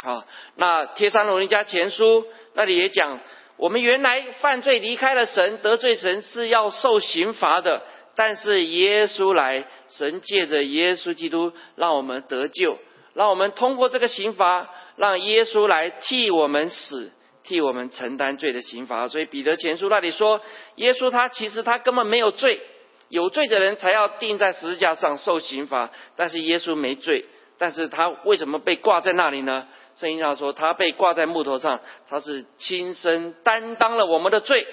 [0.01, 0.23] 好，
[0.55, 3.19] 那贴山罗尼家前书那里也讲，
[3.57, 7.83] 我们原来犯罪离开了神，得罪神是要受刑罚的。
[8.15, 12.77] 但是耶稣来，神借着耶稣基督让我们得救，
[13.13, 17.11] 让我们通过这个刑罚，让耶稣来替我们死，
[17.43, 19.07] 替我们承担罪的刑罚。
[19.07, 20.41] 所以彼得前书那里说，
[20.75, 22.61] 耶稣他其实他根本没有罪，
[23.09, 27.25] 有罪的人才要钉在十字架上受刑罚，但是耶稣没罪，
[27.57, 29.67] 但是他为什么被挂在那里呢？
[29.95, 34.67] 圣经上说，他被挂在木头上，他是亲身担当了我们的罪。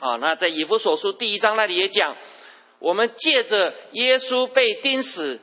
[0.00, 2.16] 啊，那在以弗所书第一章那里也讲，
[2.78, 5.38] 我们借着耶稣被钉死，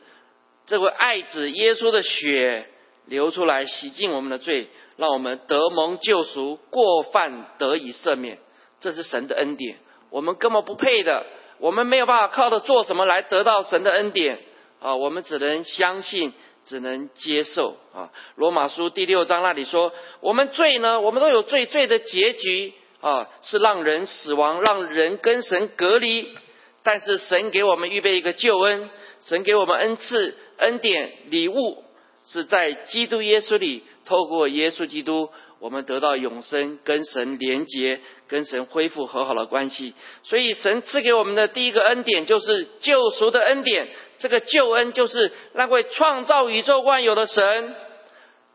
[0.65, 2.67] 这位爱子耶稣的血
[3.05, 8.39] 流出来，洗净我们的罪，让我们得蒙救赎，过犯得以赦免。
[8.79, 9.77] 这是神的恩典，
[10.09, 11.23] 我们根本不配的，
[11.59, 14.39] 我们没有办法靠着做什么来得到神的恩典
[14.81, 16.33] 啊，我们只能相信，
[16.65, 18.09] 只能接受啊。
[18.35, 22.73] 罗马书第六章那里说，我们罪呢，我们都有罪，罪的结局。
[23.01, 26.35] 啊，是让人死亡，让人跟神隔离。
[26.83, 28.89] 但是神给我们预备一个救恩，
[29.21, 31.83] 神给我们恩赐、恩典、礼物，
[32.25, 35.29] 是在基督耶稣里，透过耶稣基督，
[35.59, 39.93] 我们得到永生，跟神连结，跟神恢复和好的关系。
[40.23, 43.89] 所以神赐给我们的第一个恩典，就是救赎的恩典。
[44.17, 47.75] 这个救恩就是那位创造宇宙万有的神，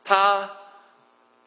[0.05, 0.57] 他。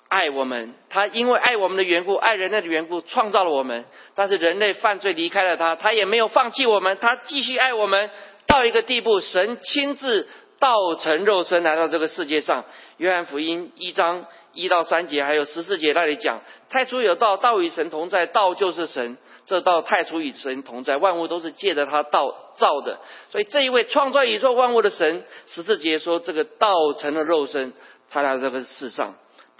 [0.08, 3.86] 爱我们，他因为爱我们的缘故，爱人类的缘故，创造了我们。
[4.14, 8.10] 但是人类犯罪离开了他，他也没有放弃我们，他继续爱我们
[8.48, 9.20] 到一个地步。
[9.20, 10.28] 神亲自
[10.60, 12.64] 道成肉身来到这个世界上。
[12.98, 19.18] 约翰福音一章一到三节，还有十四节那里讲：太初有道，道与神同在，道就是神。
[19.48, 23.00] 这道太初与神同在，万物都是借着他道造的。
[23.32, 27.74] 所以这一位创造宇宙万物的神，十四节说这个道成了肉身，
[28.10, 29.14] 他来到这个世上。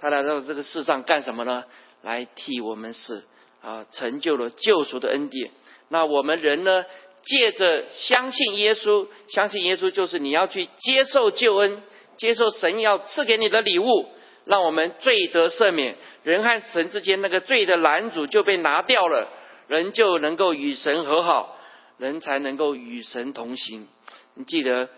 [0.08, 1.64] 他来到这个世上干什么呢？
[2.02, 3.24] 来替我们死
[3.60, 5.50] 啊，成就了救赎的恩典。
[5.88, 6.84] 那我们人呢，
[7.24, 11.82] 借着相信耶稣，相信耶稣就是你要去接受救恩，
[12.18, 14.08] 接受神要赐给你的礼物，
[14.44, 19.28] 让我们罪得赦免，人和神之间那个罪的拦阻就被拿掉了，
[19.66, 21.58] 人就能够与神和好，
[21.98, 23.88] 人才能够与神同行。
[24.34, 24.88] 你记得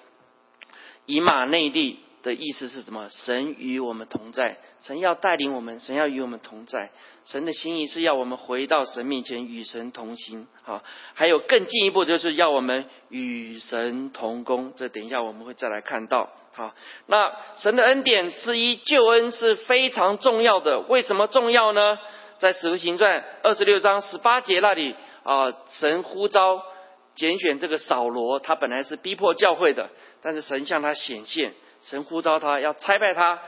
[1.06, 2.00] 以马内利。
[2.28, 3.08] 的意思是什么？
[3.08, 6.90] 神与我们同在，神要带领我们，神要与我们同在。
[7.24, 10.46] 神的心意是要我们回到神面前与神同行。
[10.62, 10.82] 好，
[11.14, 14.74] 还有更进一步，就是要我们与神同工。
[14.76, 16.28] 这等一下我们会再来看到。
[16.52, 16.74] 好，
[17.06, 20.80] 那神的恩典之一救恩是非常重要的。
[20.80, 21.98] 为什么重要呢？
[22.38, 26.62] 在使徒行传二十六章十八节那里啊，神呼召
[27.14, 29.88] 拣选这个扫罗，他本来是逼迫教会的，
[30.20, 31.54] 但是神向他显现。
[31.80, 33.38] 神呼召他要差派他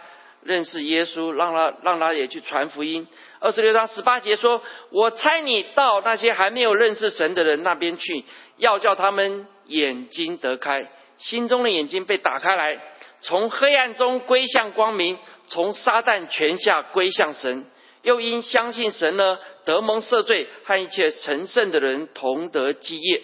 [0.43, 3.07] 认识耶稣，让他让他也去传福音。
[3.41, 8.25] 二十六章十八节说：“我猜你到那些还没有认识神的人那边去，
[8.57, 10.87] 要叫他们眼睛得开，
[11.19, 12.81] 心中的眼睛被打开来，
[13.21, 17.67] 从黑暗中归向光明，从撒旦权下归向神。
[18.03, 23.23] 又因相信神呢，得蒙赦罪，和一切成圣的人同得基业。”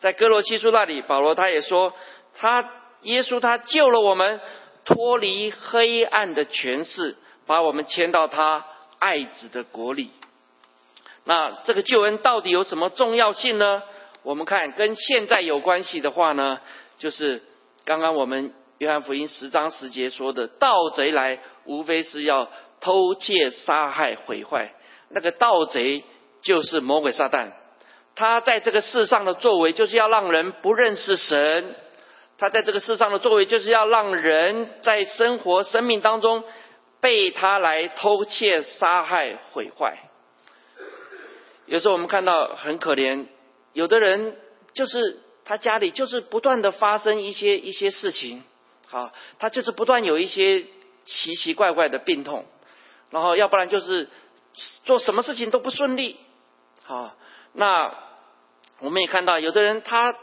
[0.00, 1.92] 在哥罗西书那里，保罗他也说
[2.34, 2.70] 他。
[3.06, 4.40] 耶稣他救了我们，
[4.84, 7.16] 脱离黑暗的权势，
[7.46, 8.64] 把我们迁到他
[8.98, 10.10] 爱子的国里。
[11.24, 13.82] 那这个救恩到底有什么重要性呢？
[14.24, 16.60] 我们看跟现在有关系的话呢，
[16.98, 17.42] 就是
[17.84, 22.48] 刚刚我们约翰福音十章十节说的，盗贼来，无非是要
[22.80, 24.74] 偷窃、杀害、毁坏。
[25.10, 26.02] 那个盗贼
[26.42, 27.52] 就是魔鬼撒旦，
[28.16, 31.76] 他在这个世上的作为，就是要让人不认识神。
[32.38, 36.44] 他在这个世上的作为，就是要让人在生活、生命当中
[37.00, 39.96] 被他来偷窃、杀害、毁坏。
[41.64, 43.24] 有时候我们看到很可怜，
[43.72, 44.36] 有的人
[44.74, 48.44] 就是他家里就是不断的发生一些一些事情，
[48.86, 50.66] 好，他就是不断有一些
[51.06, 52.44] 奇奇怪怪的病痛，
[53.10, 54.10] 然后要不然就是
[54.84, 56.16] 做什么事情都不顺利，
[56.82, 57.14] 好，
[57.54, 57.94] 那
[58.80, 60.14] 我们也看到有的人他。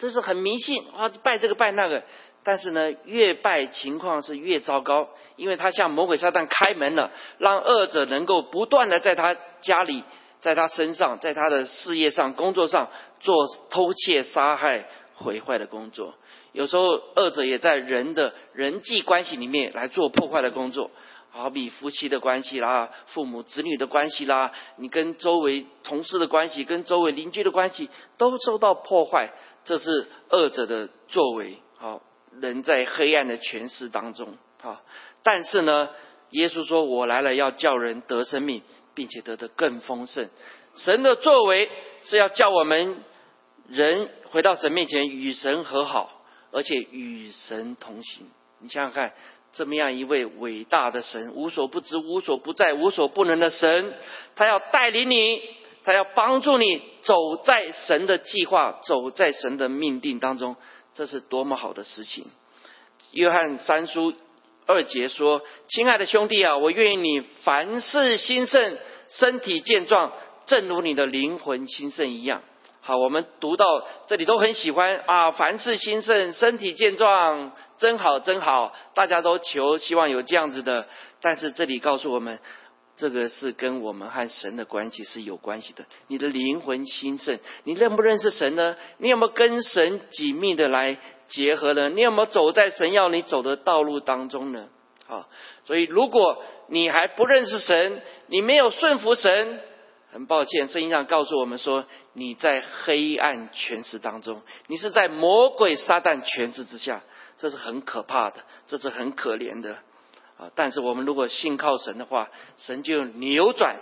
[0.00, 2.02] 就是很迷信啊，拜这个拜那个，
[2.42, 10.02] 但是呢，越拜情况是越糟糕，因为他向魔鬼撒旦开门了，让恶者能够不断的在他家里、
[10.40, 12.88] 在他身上、在他的事业上、工作上
[13.20, 16.14] 做偷窃、杀害、毁坏的工作。
[16.52, 20.90] 有时候恶者也在人的人际关系里面来做破坏的工作，
[21.30, 27.88] 好比夫妻的关系啦，父母子女的关系啦，你跟周围同事的关系，跟周围邻居的关系
[28.18, 29.30] 都受到破坏，
[29.64, 31.58] 这是恶者的作为。
[31.76, 32.02] 好，
[32.40, 34.36] 人在黑暗的权势当中。
[34.60, 34.80] 好，
[35.22, 35.88] 但是呢，
[36.30, 38.62] 耶稣说：“我来了，要叫人得生命，
[38.94, 40.28] 并且得的更丰盛。”
[40.76, 41.70] 神的作为
[42.02, 43.02] 是要叫我们
[43.68, 46.16] 人回到神面前，与神和好。
[46.52, 48.26] 而且与神同行，
[48.58, 49.12] 你想想看，
[49.52, 53.94] 这么样一位伟大的神，无所不知、无所不在、无所不能的神，
[54.34, 55.40] 他要带领你，
[55.84, 60.56] 他要帮助你走在神的计划、走在神的命定当中，
[60.94, 62.24] 这是多么好的事情！
[63.12, 64.14] 约翰三书
[64.66, 68.76] 二节说：“亲爱的兄弟啊，我愿意你凡事兴盛，
[69.08, 70.12] 身体健壮，
[70.46, 72.42] 正如你的灵魂兴盛一样。”
[72.82, 75.32] 好，我们读到这里都很喜欢啊！
[75.32, 78.72] 凡事兴盛，身体健壮，真好，真好！
[78.94, 80.86] 大家都求，希望有这样子的。
[81.20, 82.38] 但是这里告诉我们，
[83.00, 85.86] 这个是跟我们和神的关系是有关系的。
[86.08, 88.76] 你的灵魂兴盛，你认不认识神呢？
[88.98, 91.88] 你有没有跟神紧密的来结合呢？
[91.88, 94.68] 你有没有走在神要你走的道路当中呢？
[95.08, 95.26] 啊，
[95.64, 99.60] 所以如果你还不认识神，你没有顺服神。
[100.12, 107.00] 很抱歉，圣经上告诉我们说，你在黑暗权势当中，你是在魔鬼撒旦权势之下，
[107.38, 109.78] 这是很可怕的，这是很可怜的
[110.40, 110.50] 啊！
[110.54, 113.76] 但是我们如果信靠神的话，神就扭转、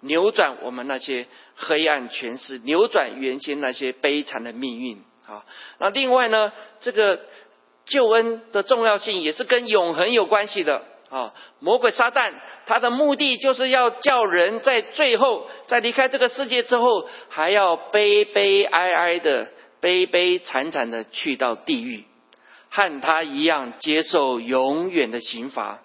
[0.00, 5.44] 扭转我们那些黑暗权势，扭转原先那些悲惨的命运啊！
[5.78, 6.50] 那另外呢，
[6.80, 7.20] 这个
[7.84, 10.82] 救恩的重要性也是跟永恒有关系的。
[11.10, 12.34] 啊，魔鬼撒旦，
[12.66, 19.48] 他的目的就是要叫人在最后，在离开这个世界之后，还要悲悲哀哀的、
[19.80, 22.04] 悲悲惨惨的去到地狱，
[22.68, 25.80] 和他一样接受永远的刑罚。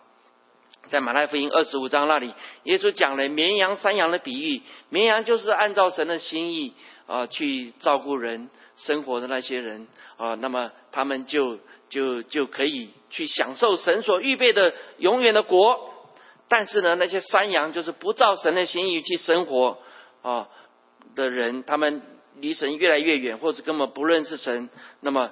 [0.89, 6.73] 在马太福音二十五章那里，耶稣讲了绵羊、山羊的比喻，绵羊就是按照神的心意
[7.07, 11.59] 啊去照顾人生活的那些人啊，那么他们就。
[11.89, 15.93] 就就可以去享受神所预备的永远的国，
[16.47, 19.77] 但是呢，那些山羊就是不照神的心意去生活
[20.23, 20.49] 啊
[21.13, 22.01] 的人，他们
[22.39, 24.71] 离神越来越远，或者根本不认识神。
[25.01, 25.29] 那么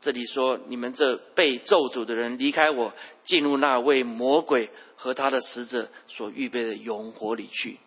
[0.00, 2.92] 这里说，你们这被咒诅的人，离开我，
[3.24, 7.78] 进入那位魔鬼和他的使者所预备的永火里去。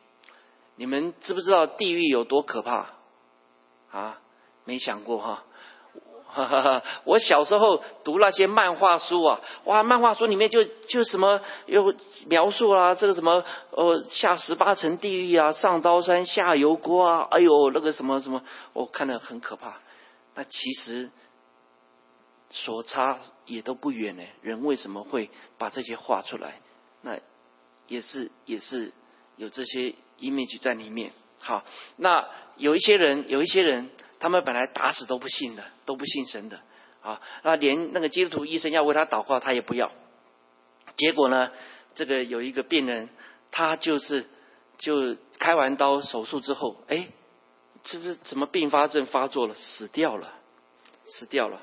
[0.75, 2.87] 你们知不知道地狱有多可怕
[3.91, 4.19] 啊？
[4.65, 5.43] 没想过哈。
[6.35, 6.83] 哈哈哈！
[7.03, 11.93] 我小时候读那些漫画书啊，哇，漫画书里面就就什么有
[12.27, 18.41] 描述啊，这个什么呃下十八层地狱啊，上刀山下油锅啊，哎呦那个什么什么，
[18.73, 19.75] 我看了很可怕。
[20.33, 21.11] 那其实
[22.53, 24.23] 所差也都不远呢。
[24.41, 26.61] 人为什么会把这些画出来？
[27.01, 27.19] 那
[27.89, 28.93] 也是也是
[29.35, 31.11] 有这些 image 在里面。
[31.41, 31.65] 好，
[31.97, 32.25] 那
[32.55, 33.89] 有一些人，有一些人。
[34.19, 36.57] 他们本来打死都不信的，都不信神的
[37.01, 37.19] 啊！
[37.43, 39.91] 那连那个基督徒医生要为他祷告，他也不要。
[40.95, 41.51] 结果呢，
[41.93, 43.09] 这个有一个病人，
[43.51, 44.25] 他就是
[44.77, 47.09] 就开完刀手术之后，哎，
[47.83, 50.33] 是不是什么并发症发作了，死掉了，
[51.05, 51.61] 死掉了。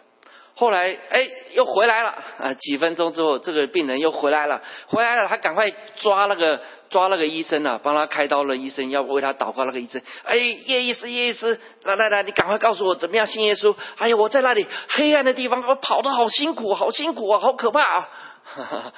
[0.61, 2.53] 后来，哎，又回来了啊！
[2.53, 8.55] 几分钟之后，这个病人又回来了，回来了，他赶快抓那个抓那个医生啊，帮他开刀了。
[8.55, 13.75] 医生要为他祷告，那个医生，哎，叶医师，叶医师，来来来，你赶快告诉我怎么样信耶稣？
[13.97, 18.09] 哎呀，我在那里黑暗的地方，我跑得好辛苦，好辛苦啊，好可怕啊！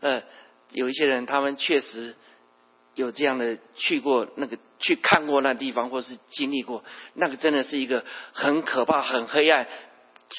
[0.00, 0.20] 呃，
[0.72, 2.16] 有一些人，他们确实
[2.96, 6.82] 有这样的去过那个去看过那地方，或是经历过，
[7.14, 9.68] 那个真的是一个很可怕、很黑暗。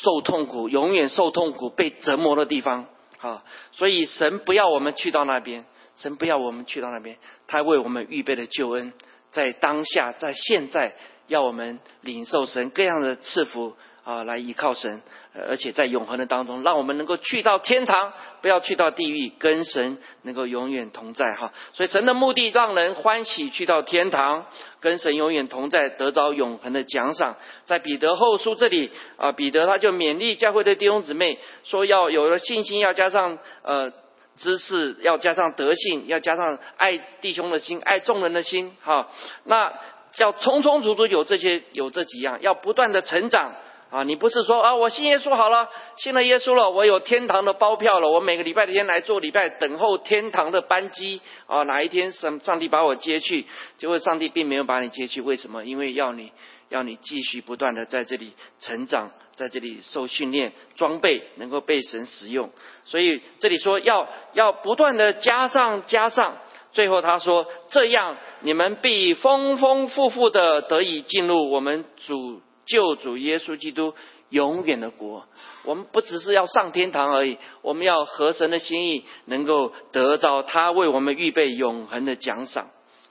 [0.03, 2.87] 受痛苦，永远受痛苦、被折磨的地方，
[3.19, 3.43] 啊！
[3.71, 5.65] 所以神不要我们去到那边，
[5.95, 7.17] 神不要我们去到那边，
[7.47, 8.93] 他为我们预备的救恩，
[9.31, 10.95] 在当下，在现在，
[11.27, 13.75] 要我们领受神各样的赐福。
[14.05, 15.01] 啊，来依靠神，
[15.49, 21.51] 而且在永恒的当中，让我们能够去到天堂，不要去到地狱，跟神能够永远同在哈。
[21.73, 24.45] 所以神的目的让人欢喜去到天堂，
[24.79, 27.35] 跟神永远同在，得着永恒的奖赏。
[27.65, 33.91] 在彼得后书这里啊，彼得他就勉励教会的弟兄姊妹说，要有了信心，要加上呃
[34.37, 39.09] 知识，要加上德性，要加上爱弟兄的心，爱众人的心哈。
[39.45, 39.73] 那
[40.19, 43.55] 要充充足足有这些有这几样，要不断的成长。
[43.95, 53.45] 啊，你不是说啊，我信耶稣好了，信了耶稣了，我有天堂的包票了，我每个礼拜天来做礼拜，等候天堂的班机啊，哪一天上上帝把我接去？
[53.77, 55.63] 结果上帝并没有把你接去，为什么？
[55.63, 56.33] 因为要你
[56.67, 62.49] 要你继续不断的在这里成长，在这里受训练、装备，能够被神使用。
[62.83, 66.35] 所以这里说要要不断的加上加上，
[66.73, 73.93] 最后他说这样你们必丰丰富富的得以进入我们主救主耶稣基督
[74.29, 75.25] 永远的国。
[75.63, 82.67] 我们不只是要上天堂而已，我们要合神的心意，能够得到他为我们预备永恒的奖赏。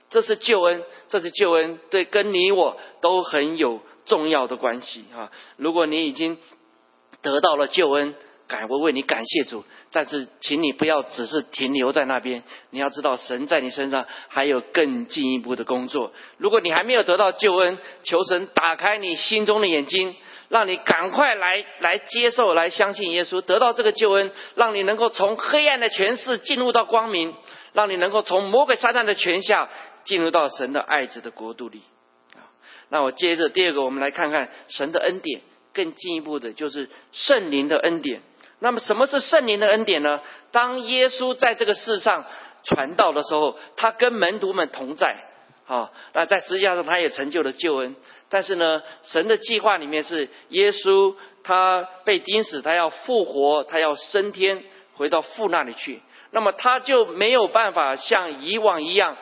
[0.09, 5.31] 这是救恩，这是救恩，对跟你我都很有重要的关系啊！
[5.57, 6.37] 如果你已经
[7.21, 8.13] 得到了救恩，
[8.47, 16.11] 感我为你感谢主，但是请你不要只是停留在那边，你要知道神在你身上还有更进一步的工作。
[16.37, 20.15] 如果你还没有得到救恩，求神打开你心中的眼睛，
[20.49, 27.33] 让你赶快来来接受、来相信耶稣，得到这个救恩，让你能够从黑暗的权势进入到光明，
[27.73, 29.69] 让你能够从魔鬼撒旦的权下。
[30.05, 31.81] 进入到神的爱子的国度里
[32.35, 32.45] 啊，
[32.89, 35.41] 那我接着第二个，我们来看看神的恩典，
[35.73, 38.21] 更进一步的就是圣灵的恩典。
[38.59, 40.21] 那么什么是圣灵的恩典呢？
[40.51, 42.25] 当耶稣在这个世上
[42.63, 45.15] 传道的时候，他跟门徒们同在
[45.67, 47.95] 啊，那在实际上他也成就了救恩。
[48.29, 54.63] 但是呢，神的计划里面是耶稣他被钉死，他要复活，他要升天
[54.95, 56.01] 回到父那里去，
[56.31, 59.17] 那么他就没有办法像以往一样。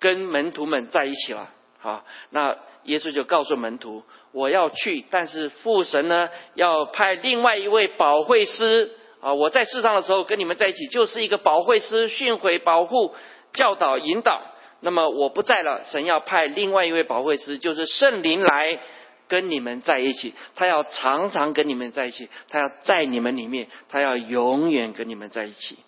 [0.00, 1.48] 跟门徒们在一起了，
[1.80, 4.02] 好，那耶稣就告诉门徒
[4.34, 9.32] ：“我要去，但是父神呢，要派另外一位保惠师啊！
[9.32, 13.14] 我在世上的时候跟你们在一起，就是一个保惠师，训诲、保护、
[13.52, 14.42] 教导、引导。
[14.80, 18.80] 那么我不在了，神要派另外一位保惠师，就是圣灵来
[19.28, 20.34] 跟你们在一起。
[20.56, 25.78] 他要常常跟你们在一起，他要在你们里面，他要永远跟你们在一起。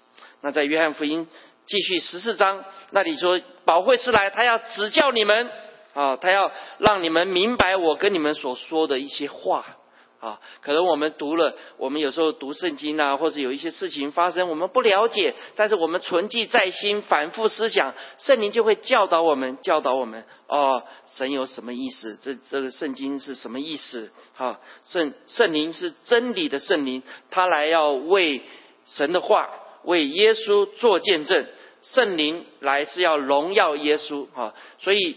[0.41, 1.27] 那在约翰福音。”
[1.69, 5.51] 继续十四章那里说，保惠师来，他要指教你们
[5.97, 9.65] 啊，他要让你们明白我跟你们所说的一些话
[10.21, 10.39] 啊。
[10.61, 22.19] 可能我们读了，我们有时候读圣经啊，或者有一些事情发生，我们不了解，但是我们存记在心，反复思想，圣灵就会教导我们，教导我们哦，神有什么意思？
[22.23, 24.13] 这这个圣经是什么意思？
[24.37, 28.43] 哈，圣圣灵是真理的圣灵，他来要为
[28.85, 29.49] 神的话。
[29.85, 31.47] 为耶稣做见证，
[31.81, 34.53] 圣灵来是要荣耀耶稣啊！
[34.81, 35.17] 所以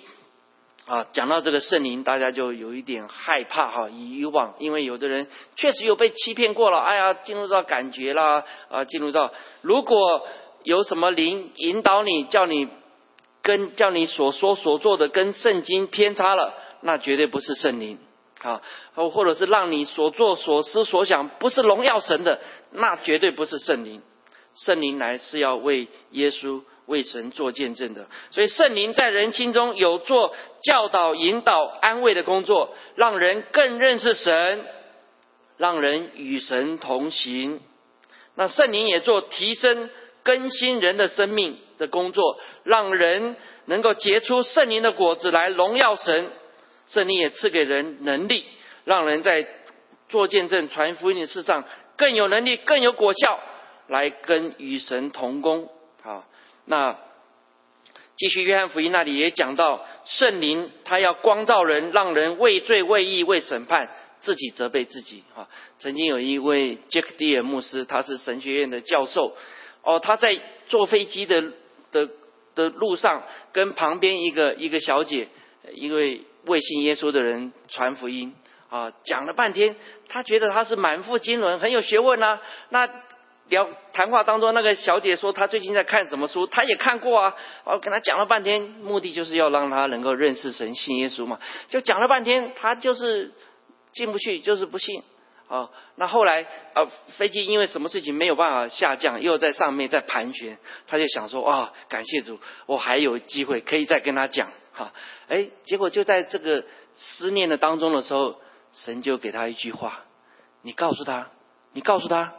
[0.89, 3.89] 啊，讲到这个圣灵，大家就有一点害怕哈。
[3.89, 9.31] 以往因为有的人确实有被欺骗过了，哎呀，进入到感觉啦啊，进入到
[9.61, 10.25] 如果
[10.63, 12.67] 有什么灵引导你，叫你
[13.43, 17.99] 跟叫你所说所做的跟圣经偏差了，那绝对不是圣灵
[18.41, 18.61] 啊！
[18.95, 22.39] 或或者是让你所做所思所想不是荣耀神的，
[22.71, 24.01] 那绝对不是圣灵。
[24.55, 34.65] 圣灵来是要为耶稣、为神做见证的，所以圣灵在人心中有做教导、引导、安慰的工作，让人更认识神，
[35.55, 37.61] 让人与神同行。
[38.35, 39.89] 那圣灵也做提升、
[40.23, 43.35] 更新人的生命的工作，让人
[43.65, 46.27] 能够结出圣灵的果子来荣耀神。
[46.87, 48.45] 圣灵也赐给人能力，
[48.83, 49.47] 让人在
[50.09, 51.63] 做见证、传福音的事上
[51.95, 53.39] 更有能力、更有果效。
[53.89, 55.67] 来跟与神同工，
[56.03, 56.23] 好，
[56.69, 56.95] 那
[58.15, 63.89] 继续约翰福音那里也讲到圣灵，他要光照人，让人畏罪、畏义、畏审判，
[64.19, 65.23] 自己责备自己。
[65.33, 65.47] 哈，
[65.79, 69.35] 曾经有一位杰克迪尔牧师，他是神学院的教授，
[69.81, 71.41] 哦，他在坐飞机的
[71.91, 72.07] 的
[72.53, 75.27] 的路上，跟旁边一个一个小姐，
[75.73, 78.35] 一位未信耶稣的人传福音，
[78.69, 79.75] 啊，讲了半天，
[80.07, 82.39] 他觉得他是满腹经纶，很有学问啊，
[82.69, 82.87] 那。
[83.49, 87.35] 聊谈话当中，那个小姐说她最近在看什么书，她也看过啊。
[87.65, 91.39] 我跟她讲了半天，目的就是要让她能够认识神、信耶稣嘛。
[91.67, 93.31] 就讲了半天，她就是
[93.91, 95.03] 进不去，就是不信。
[95.47, 96.45] 哦，那后来
[96.75, 96.85] 呃，
[97.17, 104.93] 飞机因为什么事情没有办法下降，又在上面在盘旋，他就想说啊，感谢主，我还有机会可以再跟他讲哈。
[105.27, 108.39] 哎，结果就在这个思念的当中的时候，
[108.73, 110.05] 神就给他一句话：
[110.61, 111.31] 你告诉他，
[111.73, 112.31] 你告诉他。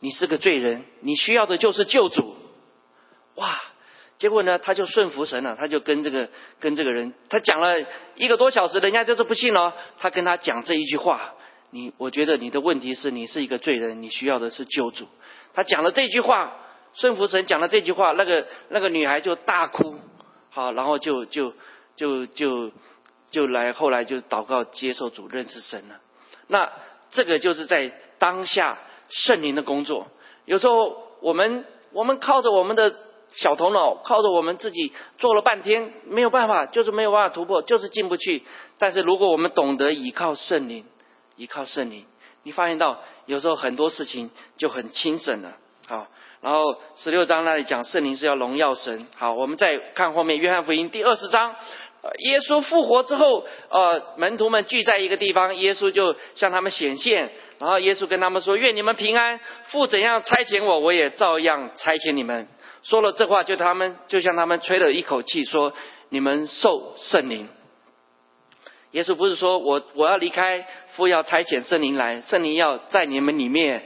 [0.00, 2.36] 你是个罪人，你需要的就是救主。
[3.34, 3.60] 哇！
[4.18, 6.28] 结果呢，他就顺服神了，他就跟这个
[6.58, 7.86] 跟这个人，他讲了
[8.16, 9.76] 一个多小时，人家就是不信了。
[10.00, 11.34] 他跟他讲这一句话：
[11.70, 15.06] 你，我觉得你的问题是你是一个罪人，你需要的是救主。
[15.54, 16.52] 他讲了这句话，
[16.94, 20.00] 顺服神讲了这句话，那个那个女孩就大哭，
[20.50, 21.54] 好，然后就就
[21.94, 22.72] 就就
[23.30, 26.00] 就来，后来就祷告接受主，认识神了。
[26.48, 26.72] 那
[27.12, 28.78] 这个就是在当下。
[29.08, 30.06] 圣灵的工作，
[30.44, 32.94] 有时候我们我们靠着我们的
[33.28, 38.42] 小头脑，靠着我们自己做了半天，没有办法，就是没有办法突破，就是进不去。
[38.78, 40.84] 但是如果我们懂得依靠圣灵，
[41.36, 42.06] 依靠圣灵，
[42.42, 45.56] 你发现到有时候很多事情就很轻省了。
[45.86, 46.06] 好，
[46.40, 49.06] 然后十六章那里讲圣灵是要荣耀神。
[49.16, 51.54] 好，我们再看后面约翰福音第二十章，
[52.18, 62.46] 耶稣复活之后，呃，门徒们聚在一个地方，耶稣就向他们显现，然后耶稣跟他们说：“愿你们平安，父怎样差遣我，我也照样差遣你们。”
[62.82, 65.72] 说了这话，就他们就向他们吹了一口气，说
[66.10, 67.48] ：“你们受圣灵。”
[68.92, 73.84] 耶稣不是说我我要离开，父要差遣圣灵来，圣灵要在你们里面。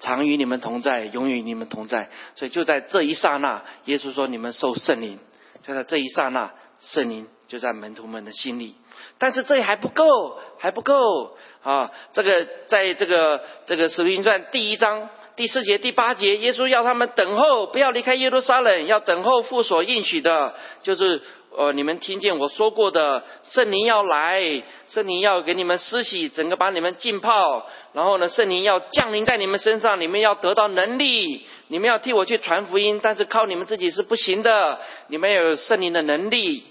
[0.00, 2.10] 常与你们同在，永远与你们同在。
[2.34, 5.16] 所以就在这一刹那，耶稣说：“你们受圣灵。”
[5.62, 8.74] 就在这一刹那，圣灵就在门徒们的心里。
[9.18, 11.90] 但是这还不够，还不够啊！
[12.12, 21.20] 这个在这个这个使徒行传第一章第四节、第八节，耶稣要他们等候，不要离开耶路撒冷，要等候父所应许的，就是。
[21.54, 36.64] 呃，你们听见我说过的，圣灵要来，圣灵要给你们施洗，整个把你们浸泡，然后呢，圣灵要降临在你们身上，你们要得到能力，你们要替我去传福音，但是靠你们自己是不行的，你们有圣灵的能力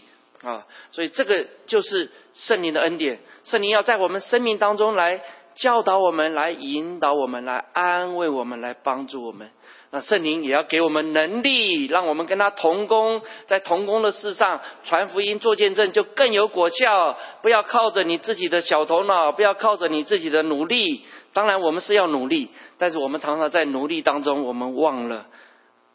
[0.43, 5.21] 啊，所以这个就是圣灵的恩典，圣灵要在我们生命当中来
[5.53, 9.49] 教导我们，来引导我们，来安慰我们，来帮助我们。
[9.93, 17.17] 那圣灵也要给我们能力，让我们跟他同工，在同工的事上传福音、做见证，就更有果效。
[17.41, 21.05] 不要靠着你自己的小头脑，不要靠着你自己的努力。
[21.33, 25.27] 当然，我们是要努力，但是我们常常在努力当中，我们忘了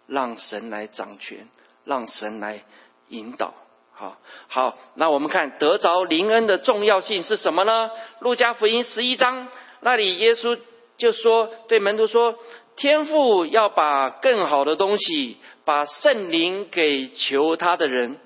[0.06, 1.48] 让神来掌权，
[1.84, 2.62] 让神来
[3.08, 3.54] 引导。
[3.98, 4.16] 好，
[4.48, 7.90] 好，那我们看得着灵恩的重要性是什么呢？
[8.20, 9.48] 路加福音十一章
[9.80, 10.58] 那里，耶稣
[10.98, 12.36] 就说对门徒说。
[12.78, 18.18] 天父要把更好的东西，把圣灵给求他的人，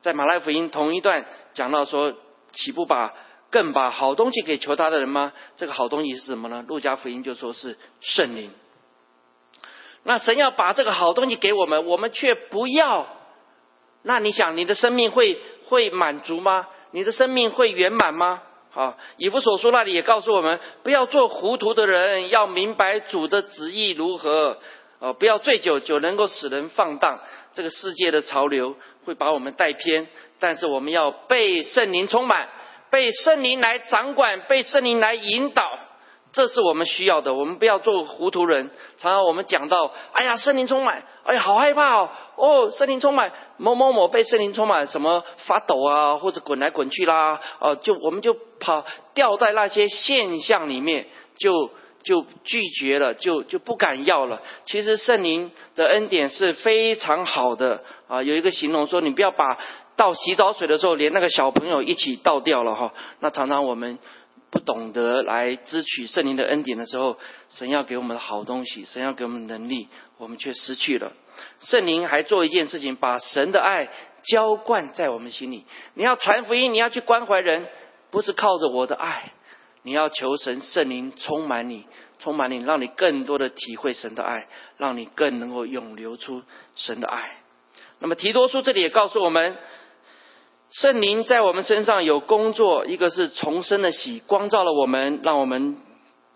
[0.00, 2.14] 在马来福音同一段讲到说，
[2.52, 3.12] 岂不把
[3.50, 5.32] 更把好东西给求他的人吗？
[5.56, 6.64] 这个好东西是什么呢？
[6.68, 8.52] 路加福音就说是圣灵。
[10.04, 13.08] 那神要把这个好东西给我们，我们却不要，
[14.06, 15.36] 那你想你的生命会
[15.66, 16.68] 会满足吗？
[16.92, 18.40] 你的生命会圆满吗？
[18.72, 24.58] 啊，以弗所书那里也告诉我们，不要做糊涂的人，要明白主的旨意如何。
[24.98, 27.18] 哦，不要醉酒，酒能够使人放荡。
[27.52, 30.06] 这个世界的潮流会把我们带偏，
[30.38, 32.48] 但是我们要被圣灵充满，
[32.90, 35.78] 被圣灵来掌管，被圣灵来引导。
[36.36, 38.70] 这是我们需要的，我们不要做糊涂人。
[38.98, 42.10] 常常我们讲到，哎呀，圣灵充满，哎呀，好害怕哦！
[42.36, 48.84] 哦，圣灵充满，某某某被圣灵充满，什么发抖啊，或者滚来滚去啦，哦，就我们就跑
[49.14, 51.06] 掉在那些现象里面，
[51.38, 51.70] 就
[52.02, 54.42] 就拒绝了，就就不敢要了。
[54.66, 59.56] 其实圣灵的恩典是非常好的啊，有一个形容说，你不要把
[59.96, 62.92] 倒洗澡水的时候，连那个小朋友一起倒掉了哈。
[63.20, 63.98] 那常常我们。
[64.56, 67.18] 不懂得来支取圣灵的恩典的时候，
[67.50, 71.12] 神要给我们的好东西，神要给我们能力，我们却失去了。
[71.60, 73.90] 圣灵还做一件事情，把神的爱
[74.22, 75.66] 浇灌在我们心里。
[75.92, 77.66] 你要传福音，你要去关怀人，
[78.10, 79.34] 不是靠着我的爱，
[79.82, 81.84] 你要求神圣灵充满你，
[82.18, 84.48] 充满你，让你更多的体会神的爱，
[84.78, 86.42] 让你更能够涌流出
[86.76, 87.42] 神的爱。
[87.98, 89.58] 那么提多书这里也告诉我们。
[90.70, 95.76] 圣灵在我们身上有工作，一个是重生的喜，光照了我们，让我们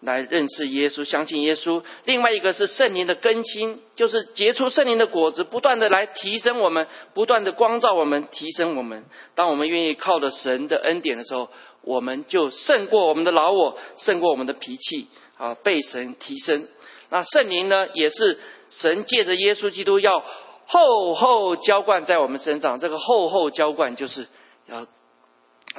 [0.01, 9.05] 来认识耶稣，相信耶稣；另外一个是圣灵的更新，就是结出圣灵的果子，不断的来提升我们，不断的光照我们，提升我们。
[9.35, 11.51] 当我们愿意靠着神的恩典的时候，
[11.83, 15.09] 我们就胜过我们的老我，胜过我们的脾气
[15.39, 16.69] 啊，被神提升。
[17.11, 18.39] 那圣灵呢，也是
[18.71, 20.25] 神借着耶稣基督要。
[20.73, 24.29] 厚厚浇灌在我们身上，这个厚厚浇灌就是
[24.67, 24.87] 要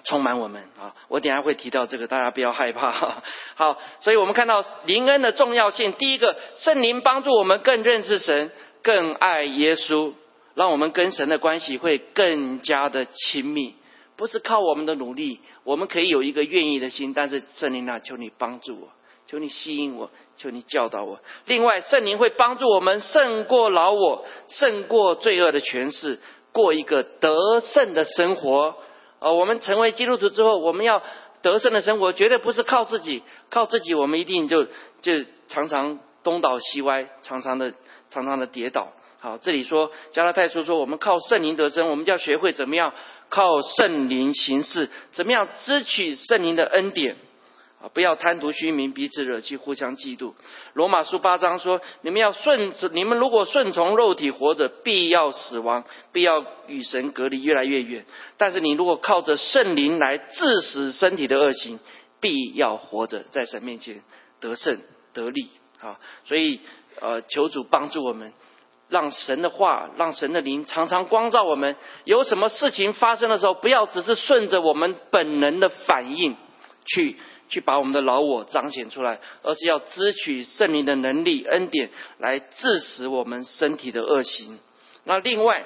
[0.03, 0.93] 充满我们啊！
[1.07, 3.21] 我等下会提到这个，大家不要害怕。
[3.55, 5.93] 好，所以我们看到灵恩的重要性。
[5.93, 8.51] 第一个，圣灵帮助我们更认识神，
[8.83, 10.11] 更爱耶稣，
[10.55, 13.75] 让我们跟神的关系会更加的亲密。
[14.17, 18.89] 不是靠我们的努力，我们可以有一个愿意的心，但是圣灵啊，求你帮助我。
[19.31, 21.17] 求你吸引我，求你教导我。
[21.45, 26.19] 另外，圣灵会帮助我们胜过老我，胜过罪恶的权势，
[26.51, 28.75] 过一个得胜的生活。
[29.19, 31.01] 呃，我们成为基督徒之后，我们要
[31.41, 34.65] 得胜的生活，绝对不是靠自己，靠自己我们一定就
[35.01, 37.73] 就常常东倒西歪，常常的
[38.09, 38.89] 常常的跌倒。
[39.21, 42.93] 好，这里说加拉太书说，我们靠圣灵得胜，我们就要学会怎么样
[43.29, 47.15] 靠圣灵行事，怎么样支取圣灵的恩典。
[47.81, 47.89] 啊！
[47.93, 50.33] 不要贪图虚名，彼此惹气，互相嫉妒。
[50.73, 58.05] 罗马书八章说：你们要顺，你们如果顺从肉体活着，必要死亡，必要与神隔离越来越远。
[58.37, 61.79] 但是你如果靠着圣灵来致死身体的恶行，
[62.19, 64.01] 必要活着，在神面前
[64.39, 64.79] 得胜
[65.13, 65.49] 得力
[65.81, 65.99] 啊！
[66.25, 66.59] 所以
[66.99, 68.31] 呃，求主帮助我们，
[68.89, 71.75] 让神的话，让神的灵常常光照我们。
[72.03, 76.35] 有什么事情发生的时候，不要只是顺着我们本能的反应
[76.85, 77.17] 去
[77.51, 84.57] 去把我们的老我彰显出来，而是要支取圣灵的能力恩典来致使我们身体的恶行。
[85.03, 85.63] 那另外，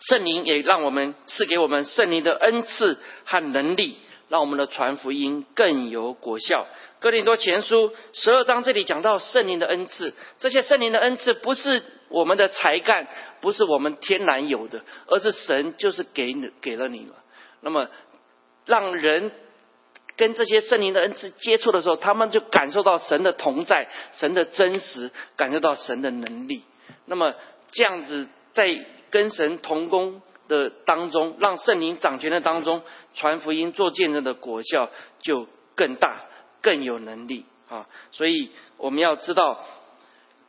[0.00, 3.98] 圣灵也让我们赐给我们圣灵的恩赐和能力。
[4.30, 6.64] 让我们的传福音更有果效。
[7.00, 13.08] 哥林多前书十二章这里讲到圣灵的恩赐，这些圣灵的恩赐不是我们的才干，
[13.40, 17.16] 不是我们天然有的，而是神就是给你给了你了。
[17.60, 17.88] 那么，
[18.66, 19.32] 让人
[20.20, 26.64] 跟这些圣灵的恩赐接触的时候，他们就感受到神的同在，神的真实，感受到神的能力。
[27.06, 27.32] 那么
[27.72, 28.68] 这样子在
[29.10, 30.20] 跟神同工。
[30.50, 32.82] 的当中，让圣灵掌权的当中，
[33.14, 34.90] 传福音、做见证的果效
[35.20, 35.46] 就
[35.76, 36.22] 更大、
[36.60, 37.86] 更有能力啊！
[38.10, 39.64] 所以我们要知道，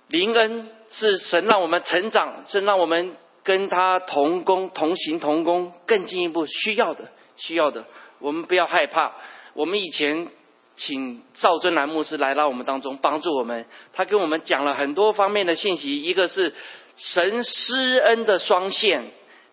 [0.08, 7.86] 灵恩是神让我们成长，是让我们跟他同工、同行、同工，更进一步需要的、需要的。
[8.18, 9.14] 我们不要害怕。
[9.54, 10.28] 我们以前
[10.76, 13.66] 请赵尊南牧师来到我们当中，帮助我们。
[13.94, 16.54] 他跟我们讲了很多方面的信息，一个是
[16.96, 19.04] 神施恩的双线。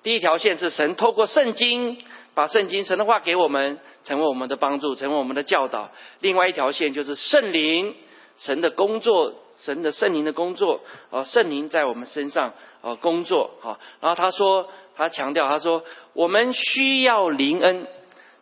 [0.03, 1.99] 第一条线是神透过圣经，
[2.35, 5.91] 把圣经神的话给我们，成为我们的帮助，成为我们的教导。
[6.21, 7.95] 另外一条线就是圣灵，
[8.37, 10.81] 神的工作，神的圣灵的工作，
[11.11, 13.79] 哦，圣灵在我们身上哦工作，好。
[14.01, 15.83] 然后他说，他强调，他说，
[16.13, 17.87] 我们需要灵恩，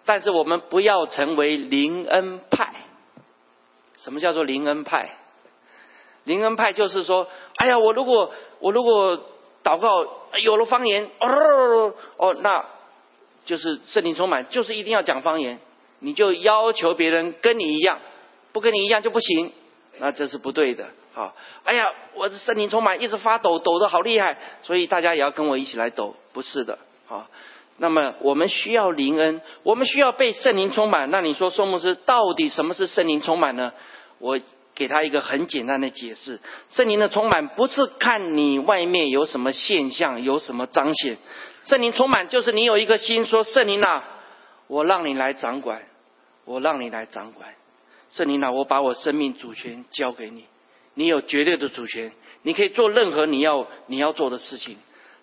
[0.07, 2.73] 但是我们不要成为灵恩派。
[3.99, 5.11] 什么叫做灵恩派？
[6.25, 9.21] 灵恩派就是说，哎呀，我如果我如果。
[9.67, 10.07] 祷告
[10.43, 12.65] 有了方言哦哦，那
[13.47, 15.59] 就是圣灵充满，就是一定要讲方言，
[15.99, 17.99] 你就要求别人跟你一样，
[18.53, 19.51] 不跟你一样就不行，
[19.99, 20.87] 那这是不对的。
[21.15, 21.35] 好，
[21.65, 21.85] 哎呀，
[22.15, 26.79] 我的圣灵充满，一直发抖，抖得好厉害，所以大家也要跟我一起来抖，不是的。
[27.09, 27.27] 好，
[27.79, 31.11] 那么我们需要灵恩，我们需要被圣灵充满。
[31.11, 33.73] 那你说，宋牧师到底什么是圣灵充满呢？
[34.19, 34.41] 我。
[34.79, 41.17] 给他一个很简单的解释：圣灵的充满不是看你外面有什么现象，有什么彰显。
[41.65, 44.05] 圣灵充满就是你有一个心说：“圣灵啊，
[44.67, 45.81] 我让你来掌管，
[46.45, 47.55] 我让你来掌管。
[48.11, 50.45] 圣灵啊，我把我生命主权交给你，
[50.93, 52.13] 你有绝对的主权，
[52.43, 54.77] 你可以做任何你要你要做的事情。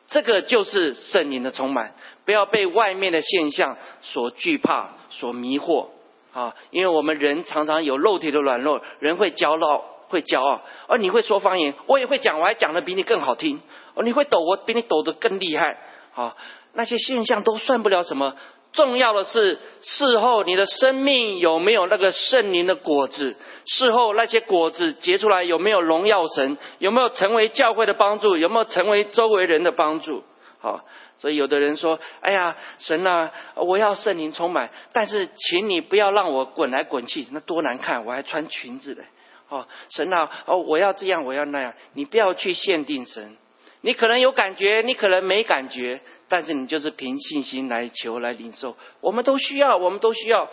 [0.08, 1.94] 这个就是圣灵的充满，
[2.26, 5.88] 不要被外面的现象所惧怕、所迷惑。”
[6.34, 10.62] 啊，因为我们人常常有肉体的软弱，人会骄傲，会骄傲。
[10.88, 13.62] 而你会说方言，我也会讲，我还讲的比你更好听。
[13.94, 15.78] 哦，你会抖，我比你抖得更厉害。
[16.12, 16.36] 好，
[16.74, 18.36] 那些现象都算不了什么，
[18.74, 23.36] 重要的是事后你的生命有没有那个圣灵的果子？
[23.66, 26.58] 事后那些果子结出来有没有荣耀神？
[26.80, 28.36] 有没有成为教会的帮助？
[28.36, 30.24] 有没有成为周围人的帮助？
[30.60, 30.82] 好。
[31.20, 38.04] 所以有的人说：“哎呀，神啊，我要圣灵充满，但是请你不要让我滚来滚去，那多难看！
[38.04, 39.06] 我还穿裙子嘞。”
[39.48, 43.38] 哦，神啊，哦，我要这样，我要那样，你不要去限定神。
[43.86, 48.76] 你可能有感觉，你可能没感觉，但是你就是凭信心来求来领受。
[49.02, 50.50] 我们都需要，我们都需要。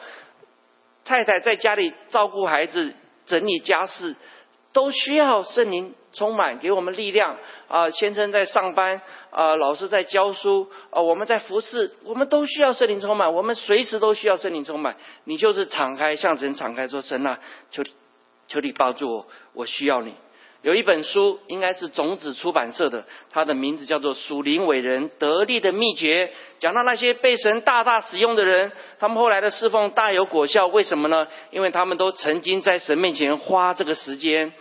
[1.04, 2.92] 太太在家里照顾孩子、
[3.26, 4.14] 整理家事，
[4.72, 5.94] 都需要圣灵。
[6.12, 7.36] 充满给我们力量
[7.68, 7.88] 啊！
[7.90, 9.00] 先生在上班
[9.30, 14.96] 啊，老师在教书啊，我们在服侍，我们都需要圣灵充满，我们随时都需要圣灵充满。
[15.22, 17.38] 你就是敞开，向神敞开说：“神啊，
[17.70, 17.84] 求
[18.48, 20.12] 求你帮助我，我需要你。”
[20.62, 26.30] 有一本书，应该是种子出版社的，它的名字叫做《属灵伟人得力的秘诀》，
[26.60, 30.66] 讲到那些被神大大使用的人，他们后来的侍奉大有果效。
[30.66, 31.26] 为什么呢？
[31.50, 34.52] 因为他们都曾经在神面前花这个时间。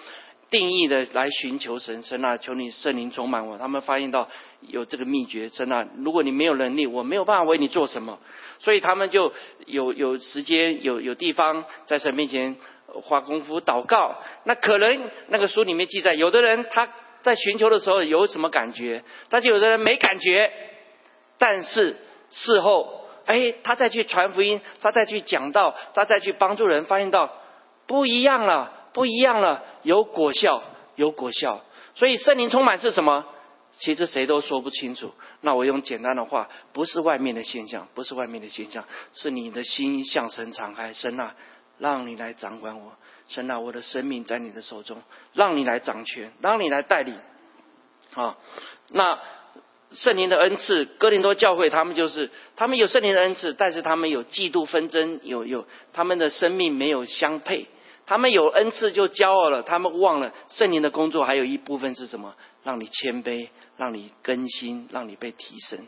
[0.52, 3.60] 定义的来寻求神，神啊，求你圣灵充满我。
[3.60, 4.28] 他们发现到
[4.62, 8.18] 有这个秘诀，神啊，如果你没有能力，我没有办法为你做什么。
[8.58, 9.32] 所以他们就
[9.68, 12.56] 有有时间，有有地方在神面前
[13.04, 14.16] 花功夫祷告。
[14.44, 16.90] 那可能那个书里面记载，有的人他
[17.22, 20.52] 在寻求的时候有什么感觉，但是有的人没感觉。
[21.38, 21.96] 但是
[22.30, 27.32] 事后，哎，他再去传福音，他再去讲道，他再去帮助人，发现到
[27.88, 28.74] 不一样了。
[28.92, 30.64] 不一样了，有果效，
[30.96, 31.62] 有果效。
[31.94, 33.24] 所以圣灵充满是什么？
[33.72, 35.14] 其实谁都说不清楚。
[35.42, 38.84] 那我用简单的话，不是外面的现象，不是外面的现象，
[39.14, 40.92] 是你的心向神敞开。
[40.92, 41.36] 神啊，
[41.80, 42.94] 让你来掌管我。
[43.28, 45.02] 神啊，我的生命在你的手中，
[45.34, 47.16] 让你来掌权，让你来带领。
[48.14, 48.38] 啊，
[48.92, 49.20] 那
[49.92, 57.68] 圣灵的恩赐，哥林多教会他们就是，他们有圣灵的恩赐，但是他们有嫉妒纷争，有有他们的生命没有相配。
[58.08, 62.34] 他们有恩赐就骄傲了，他们忘了圣灵的工作还有一部分是什么？
[62.64, 65.80] 让你谦卑，让你更新，让你被提升。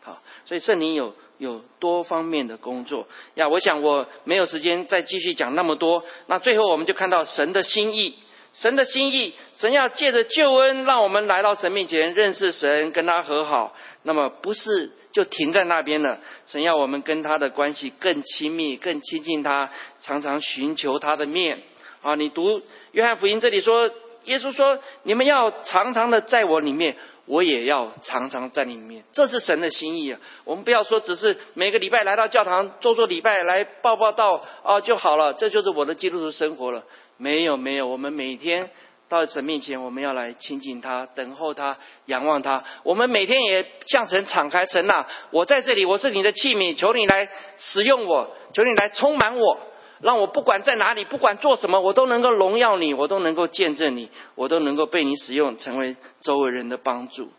[0.00, 3.48] 好，所以圣灵有有多方面的工作呀。
[3.48, 6.04] 我想我没有时间再继续讲那么多。
[6.26, 8.14] 那最后我们就看到神的心意，
[8.52, 13.74] 神的心意，神要借着救恩，让我们来到神面前认识神，跟他和好。
[14.02, 19.70] 那么不是就停在那边了，神要我们跟他的关系更亲密，更亲近他，
[20.00, 21.62] 常常寻求他的面。
[22.02, 22.60] 啊，你读
[22.92, 23.90] 约翰福音这里说，
[24.24, 26.96] 耶稣说：“你们要常常的在我里面。”
[27.26, 30.20] 我也要常常在里面，这是神的心意啊！
[30.44, 36.84] 我们不要说只是每个礼拜来到教堂做做礼拜来报报道啊就好了，这就是我的基督徒生活了。
[37.16, 38.68] 没有没有，我们每天
[39.08, 42.62] 到神面前，我们要来亲近他，等候他，仰望他。
[42.82, 49.58] 我们每天也向神敞开，神呐，我在这里，我是你的器皿，求你来使用我，求你来充满我。
[50.04, 57.30] 让我不管在哪里，不管做什么，我都能够荣耀你，我都能够见证你，我都能够被你使用，成为周围人的帮助。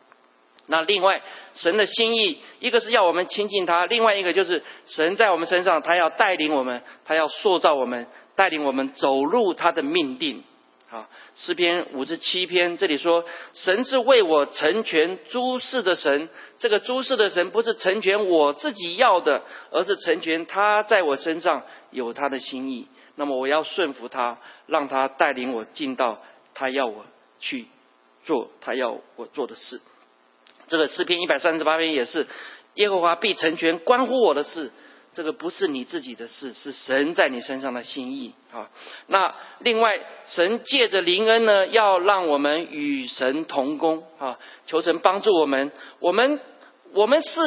[0.66, 1.22] 那另外，
[1.54, 10.44] 神的心意，一个是要我们亲近他，另外一个就是神在我们身上，他要带领我们，他要塑造我们，带领我们走入他的命定。
[10.96, 16.30] 啊，诗篇五十七篇这里说，神是为我成全诸事的神。
[16.58, 19.42] 这个诸事的神不是成全我自己要的，
[19.72, 22.88] 而是成全他在我身上有他的心意。
[23.16, 24.38] 那么我要顺服他，
[24.68, 26.22] 让他带领我进到
[26.54, 27.06] 他要我
[27.42, 27.68] 去
[28.24, 29.82] 做他要我做的事。
[30.70, 32.26] 这个诗篇一百三十八篇也是，
[32.76, 34.72] 耶和华必成全关乎我的事。
[35.16, 38.70] 这个不是你自己的事，是神在你身上的心意啊。
[39.08, 44.38] 那另外，神借着灵恩呢，要让我们与神同工啊，
[44.68, 45.72] 求神帮助我们。
[46.00, 46.42] 我们
[46.92, 47.40] 我们是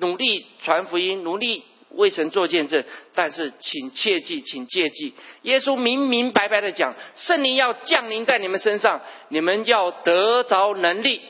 [0.00, 2.82] 努力传福音，努力为神做见证。
[3.14, 11.20] 但是，请切记，请切记，耶稣明明白白的讲，圣灵要降临在你们身上，你们要得着能力，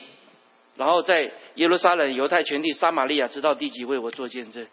[0.75, 4.65] 然后在耶路撒冷、犹太全地、撒玛利亚，直到地极为我做见证。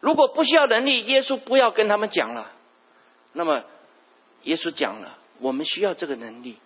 [0.00, 2.52] 如果不需要能力，耶稣不要跟他们讲了。
[3.32, 3.62] 那么，
[4.42, 6.56] 耶稣讲了，我们需要这个能力，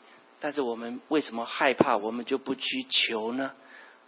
[0.40, 1.96] 但是我们为什么害怕？
[1.96, 3.52] 我们就不去求呢？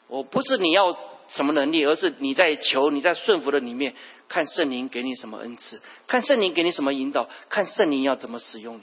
[0.06, 0.96] 我不是你要
[1.28, 3.94] 什么能力，而是你在求，你在顺服的里面，
[4.28, 8.82] 看圣灵给你什么恩赐，看圣灵给你什么引导，看圣灵要怎么使用你。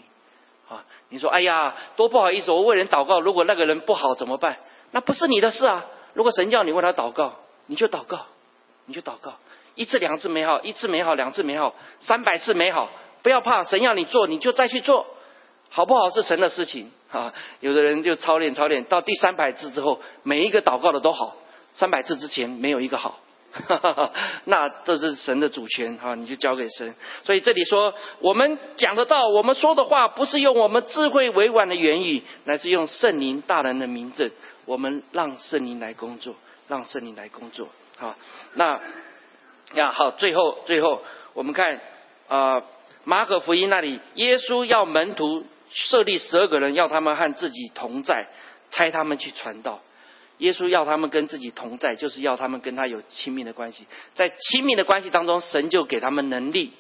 [0.67, 4.57] 啊，你说，哎呀，多不好意思，我为人祷告，如果那个人不好怎么办？
[4.91, 5.85] 那不是你的事啊。
[6.13, 8.25] 如果神叫你为他祷告，你就祷告，
[8.85, 9.37] 你就祷告。
[9.75, 12.89] 一次两次美好，一次美好，两次美好，三百次美好，
[13.23, 15.07] 不要怕，神要你做，你就再去做，
[15.69, 17.33] 好不好是神的事情啊。
[17.61, 21.37] 有的人就操练操练，到第三百次之后，每一个祷告的都好，
[21.73, 23.19] 三百次之前没有一个好，
[24.45, 26.93] 那这是神的主权哈，你就交给神。
[27.23, 34.29] 所以这里说，我们讲得到，我们说的话不是用我们智慧委婉的言语，乃是用圣灵大人的名证，
[34.65, 36.35] 我们让圣灵来工作，
[36.67, 38.13] 让圣灵来工作，好，
[38.55, 38.77] 那。
[39.73, 41.01] 呀，好，最后最后，
[41.33, 41.79] 我们看
[42.27, 42.63] 啊，
[43.03, 48.27] 马可福音那里，耶稣要门徒设立十二个人，要他们和自己同在，
[48.69, 49.79] 差他们去传道。
[50.39, 53.85] 耶稣要他们跟自己同在，就是要他们跟他有亲密的关系。
[54.15, 56.73] 在亲密的关系当中，神就给他们能力，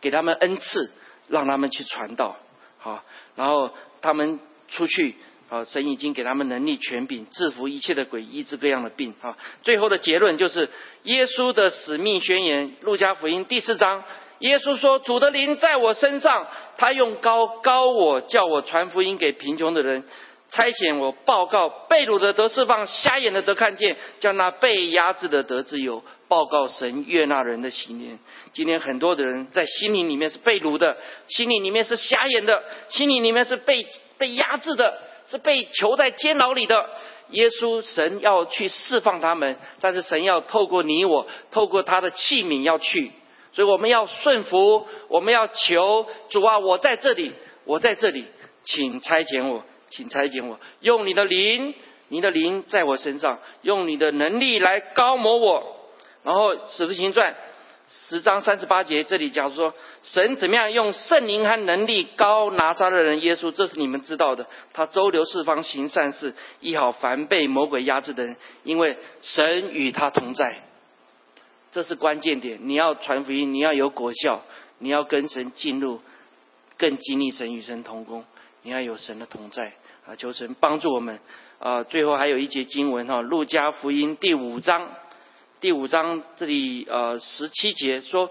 [0.00, 0.90] 给他们恩赐，
[1.28, 2.36] 让他们去传道。
[2.78, 3.02] 好，
[3.34, 3.70] 然后
[4.00, 5.14] 他们出去。
[5.48, 9.14] 好，神已经给他们能力、权柄，制服一切的鬼，医治各样的病。
[9.20, 10.68] 哈，最后的结论就是
[11.04, 14.02] 耶稣的使命宣言，《路加福音》第四章，
[14.40, 20.02] 耶稣说：“主的灵在我身上，他用高高我，叫我传福音给贫穷的人，
[20.50, 28.18] 差遣我报告被掳的得释放，瞎眼的得看见，叫那被压制的得自由，报告神悦纳人的喜年。
[28.52, 30.96] 今天很多的人在心灵里面是被掳的，
[31.28, 33.86] 心灵里面是瞎眼的，心灵里面是被
[34.18, 35.05] 被压制的。
[35.26, 36.88] 是被囚在监牢里的。
[37.30, 43.10] 耶稣，神要去释放他们，但是神要透过你我，透过他的器皿要去，
[43.52, 47.32] 所以我们要顺服，我们要求主啊，我在这里，
[47.64, 48.26] 我在这里，
[48.62, 51.74] 请差遣我，请差遣我，用你的灵，
[52.06, 55.76] 你的灵在我身上，用你的能力来高摩我，
[56.22, 57.34] 然后使徒行传。
[57.88, 59.72] 十章三十八节，这里讲说，
[60.02, 64.46] 神怎么样用圣灵和能力高拿撒勒人耶稣，这是你们知道的。
[64.72, 70.62] 他周流四方行善事，医好凡被魔鬼压制的人，因为神与他同在。
[71.70, 72.58] 这是关键点。
[72.62, 74.42] 你要传福音，你要有果效，
[74.78, 76.00] 你要跟神进入
[76.76, 78.24] 更经历神与神同工，
[78.62, 79.74] 你要有神的同在
[80.06, 80.16] 啊！
[80.16, 81.20] 求神帮助我们
[81.60, 81.84] 啊！
[81.84, 84.88] 最后还有一节经文哈，《路加福音》第五章。
[85.58, 88.30] 第五章这里呃十七节说，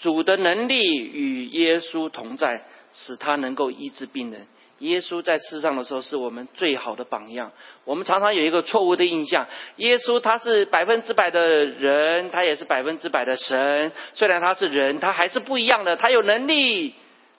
[0.00, 4.46] 主的能力与耶稣同在，使他能够医治病人。
[4.78, 7.50] 耶稣在世上的时候是我们最好的榜样。
[7.84, 13.90] 我们常常有一个错误的印象：耶稣他是百分之百的人，他也是百分之百的神。
[14.14, 16.94] 虽然他是人，他还是不一样的，他有能力。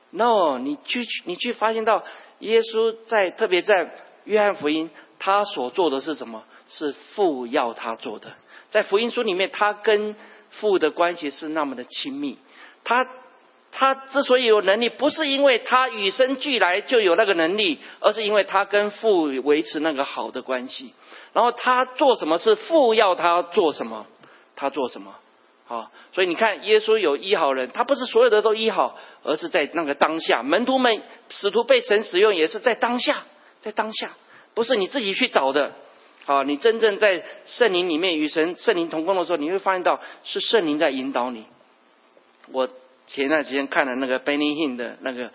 [0.09, 2.03] No，你去你去发现到
[2.39, 3.89] 耶稣在特别在
[4.25, 6.43] 约翰福音，他所做的是什么？
[6.67, 8.33] 是父要他做的。
[8.71, 10.15] 在福音书里面，他跟
[10.49, 12.39] 父的关系是那么的亲密。
[12.83, 13.07] 他。
[13.73, 20.93] 他之所以有能力，不是因为他与生俱来就有那个能力，而是因为他跟父维持那个好的关系。
[21.31, 24.07] 然后他做什么事，父要他做什么，
[24.57, 25.15] 他做什么。
[25.69, 33.23] 啊，所以你看，耶稣有医好人，他不是所有的都医好，而是在那个当下，门徒们使徒被神使用，也是在当下，
[33.61, 34.09] 在当下，
[34.53, 35.71] 不是你自己去找的。
[36.25, 41.45] 好，你真正在圣灵里面与神圣灵同工的时候，你会发现到是圣灵在引导你。
[42.51, 42.69] 我。
[43.07, 45.31] 前段时间看了那个 Benny Hinn 的那个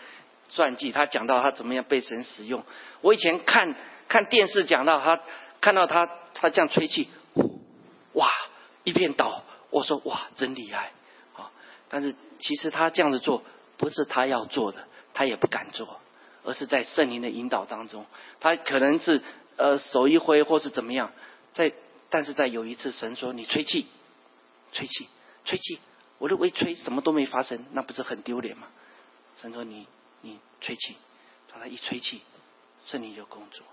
[0.48, 2.64] 传记，他讲到他怎么样被神使用。
[3.02, 3.74] 我以前看
[4.08, 5.20] 看电视讲到他
[5.60, 7.08] 看到他他这样吹气，
[8.14, 8.30] 哇，
[8.84, 10.92] 一片倒，我说哇，真厉害
[11.36, 11.50] 啊！
[11.90, 13.42] 但是其实他这样子做
[13.76, 14.78] 不是他要做的，
[15.12, 16.00] 他也不敢做，
[16.44, 18.06] 而是在圣灵的引导当中，
[18.40, 19.20] 他可能是
[19.56, 21.12] 呃手一挥或是怎么样，
[21.54, 21.72] 在
[22.08, 23.86] 但是在有一次神说你吹气，
[24.72, 25.08] 吹气，
[25.44, 25.78] 吹气。
[26.18, 28.68] 我的微吹什么都没发生，那不是很丢脸吗？
[29.40, 29.86] 神说你
[30.22, 30.96] 你吹气，
[31.52, 32.22] 他一吹气，
[32.78, 33.66] 圣灵就工作。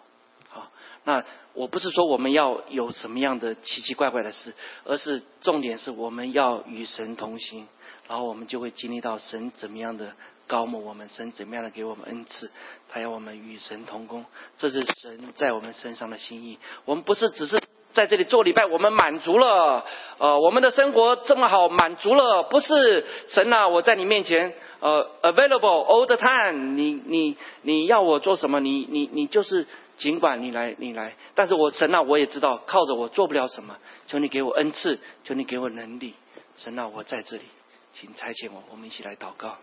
[0.50, 0.72] 好，
[1.06, 1.24] 那
[1.54, 4.54] 我不是说我们要有什么样的奇奇怪怪的事，
[4.84, 7.68] 而是重点是我们要与神同行，
[8.08, 10.14] 然后我们就会经历到神怎么样的
[10.54, 12.52] 高摩我们，神怎么样的给我们恩赐，
[12.88, 14.24] 他要我们与神同工，
[14.56, 16.60] 这是神在我们身上的心意。
[16.86, 17.60] 我们不是只是。
[17.94, 19.86] 在这里做礼拜，我们满足了，
[20.18, 23.68] 呃，我们的生活这么好，满足了，不是神啊！
[23.68, 28.60] 我在你面前，呃，available all the time，你你你要我做什么？
[28.60, 33.78] 你你你就是尽管你来你来，但是我神啊，我也知道靠着我做不了什么，
[34.08, 36.16] 求你给我恩赐，求你给我能力，
[36.58, 37.44] 神啊，我在这里，
[37.92, 39.56] 请差遣我，我们一起来祷告。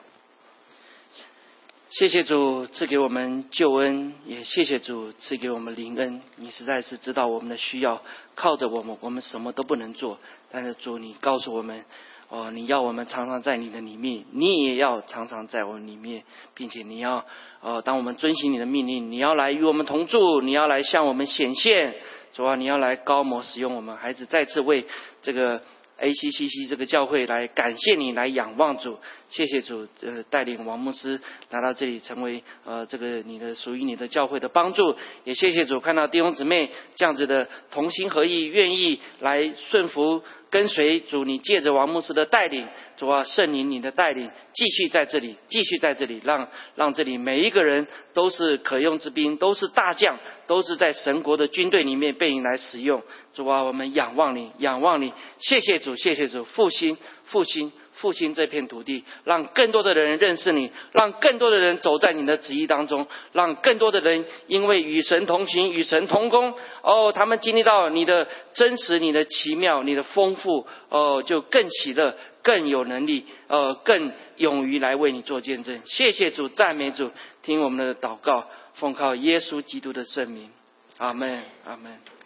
[1.90, 6.22] 谢谢主赐给我们救恩，也谢谢主赐给我们灵恩。
[6.36, 8.00] 你实在是知道我们的需要，
[8.36, 10.16] 靠着我们，我们什么都不能做。
[10.52, 11.84] 但是主，你告诉我们，
[12.28, 16.22] 哦，你要我们常常在你的里面，你也要常常在我们里面，
[16.54, 17.24] 并且你要，
[17.60, 21.96] 哦，当我们遵行你的命令，你要来与我们同住，你要来向我们显现。
[22.34, 24.86] 主啊，你要来高摩使用我们孩子，再次为
[25.22, 25.60] 这个。
[26.00, 28.98] A C C C 这个教会来感谢你，来仰望主，
[29.28, 31.20] 谢谢主，呃，带领王牧师
[31.50, 40.22] 来到这里，成为呃这个你的属于你的教会的帮助，也谢谢主，看到弟兄姊妹这样子的同心合意，愿意来顺服。
[40.50, 53.00] 跟随主，你借着王牧师的带领，主啊，圣灵你的带领，继续在这里，继续在这里，让让这里每一个人都是可用之兵，都是大将，都是在神国的军队里面被你来使用。
[53.32, 57.72] 主啊，我们仰望你，仰望你，谢谢主，谢谢主，复兴，复兴。
[58.00, 75.80] 复兴这片土地，让更多的人认识你，让更多的人走在你的旨意当中，让更多的人因为与神同行、与神同工，哦，他们经历到你的真实、你的奇妙、你的丰富，哦，就更喜乐、更有能力，呃，更勇于来为你做见证。
[75.84, 77.10] 谢谢主，赞美主，
[77.42, 80.48] 听我们的祷告，奉靠耶稣基督的圣名，
[80.96, 82.19] 阿门，阿门。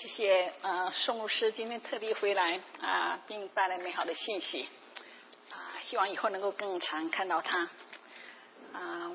[0.00, 4.66] 谢谢，呃，宋牧师今天特地回来啊，并带来美好的信息
[5.50, 7.68] 啊，希望以后能够更常看到他
[8.72, 9.12] 啊。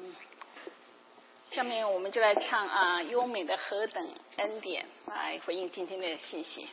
[1.49, 6.69] 下面我们就来唱啊，优美的何等恩典，来回应今天的信息。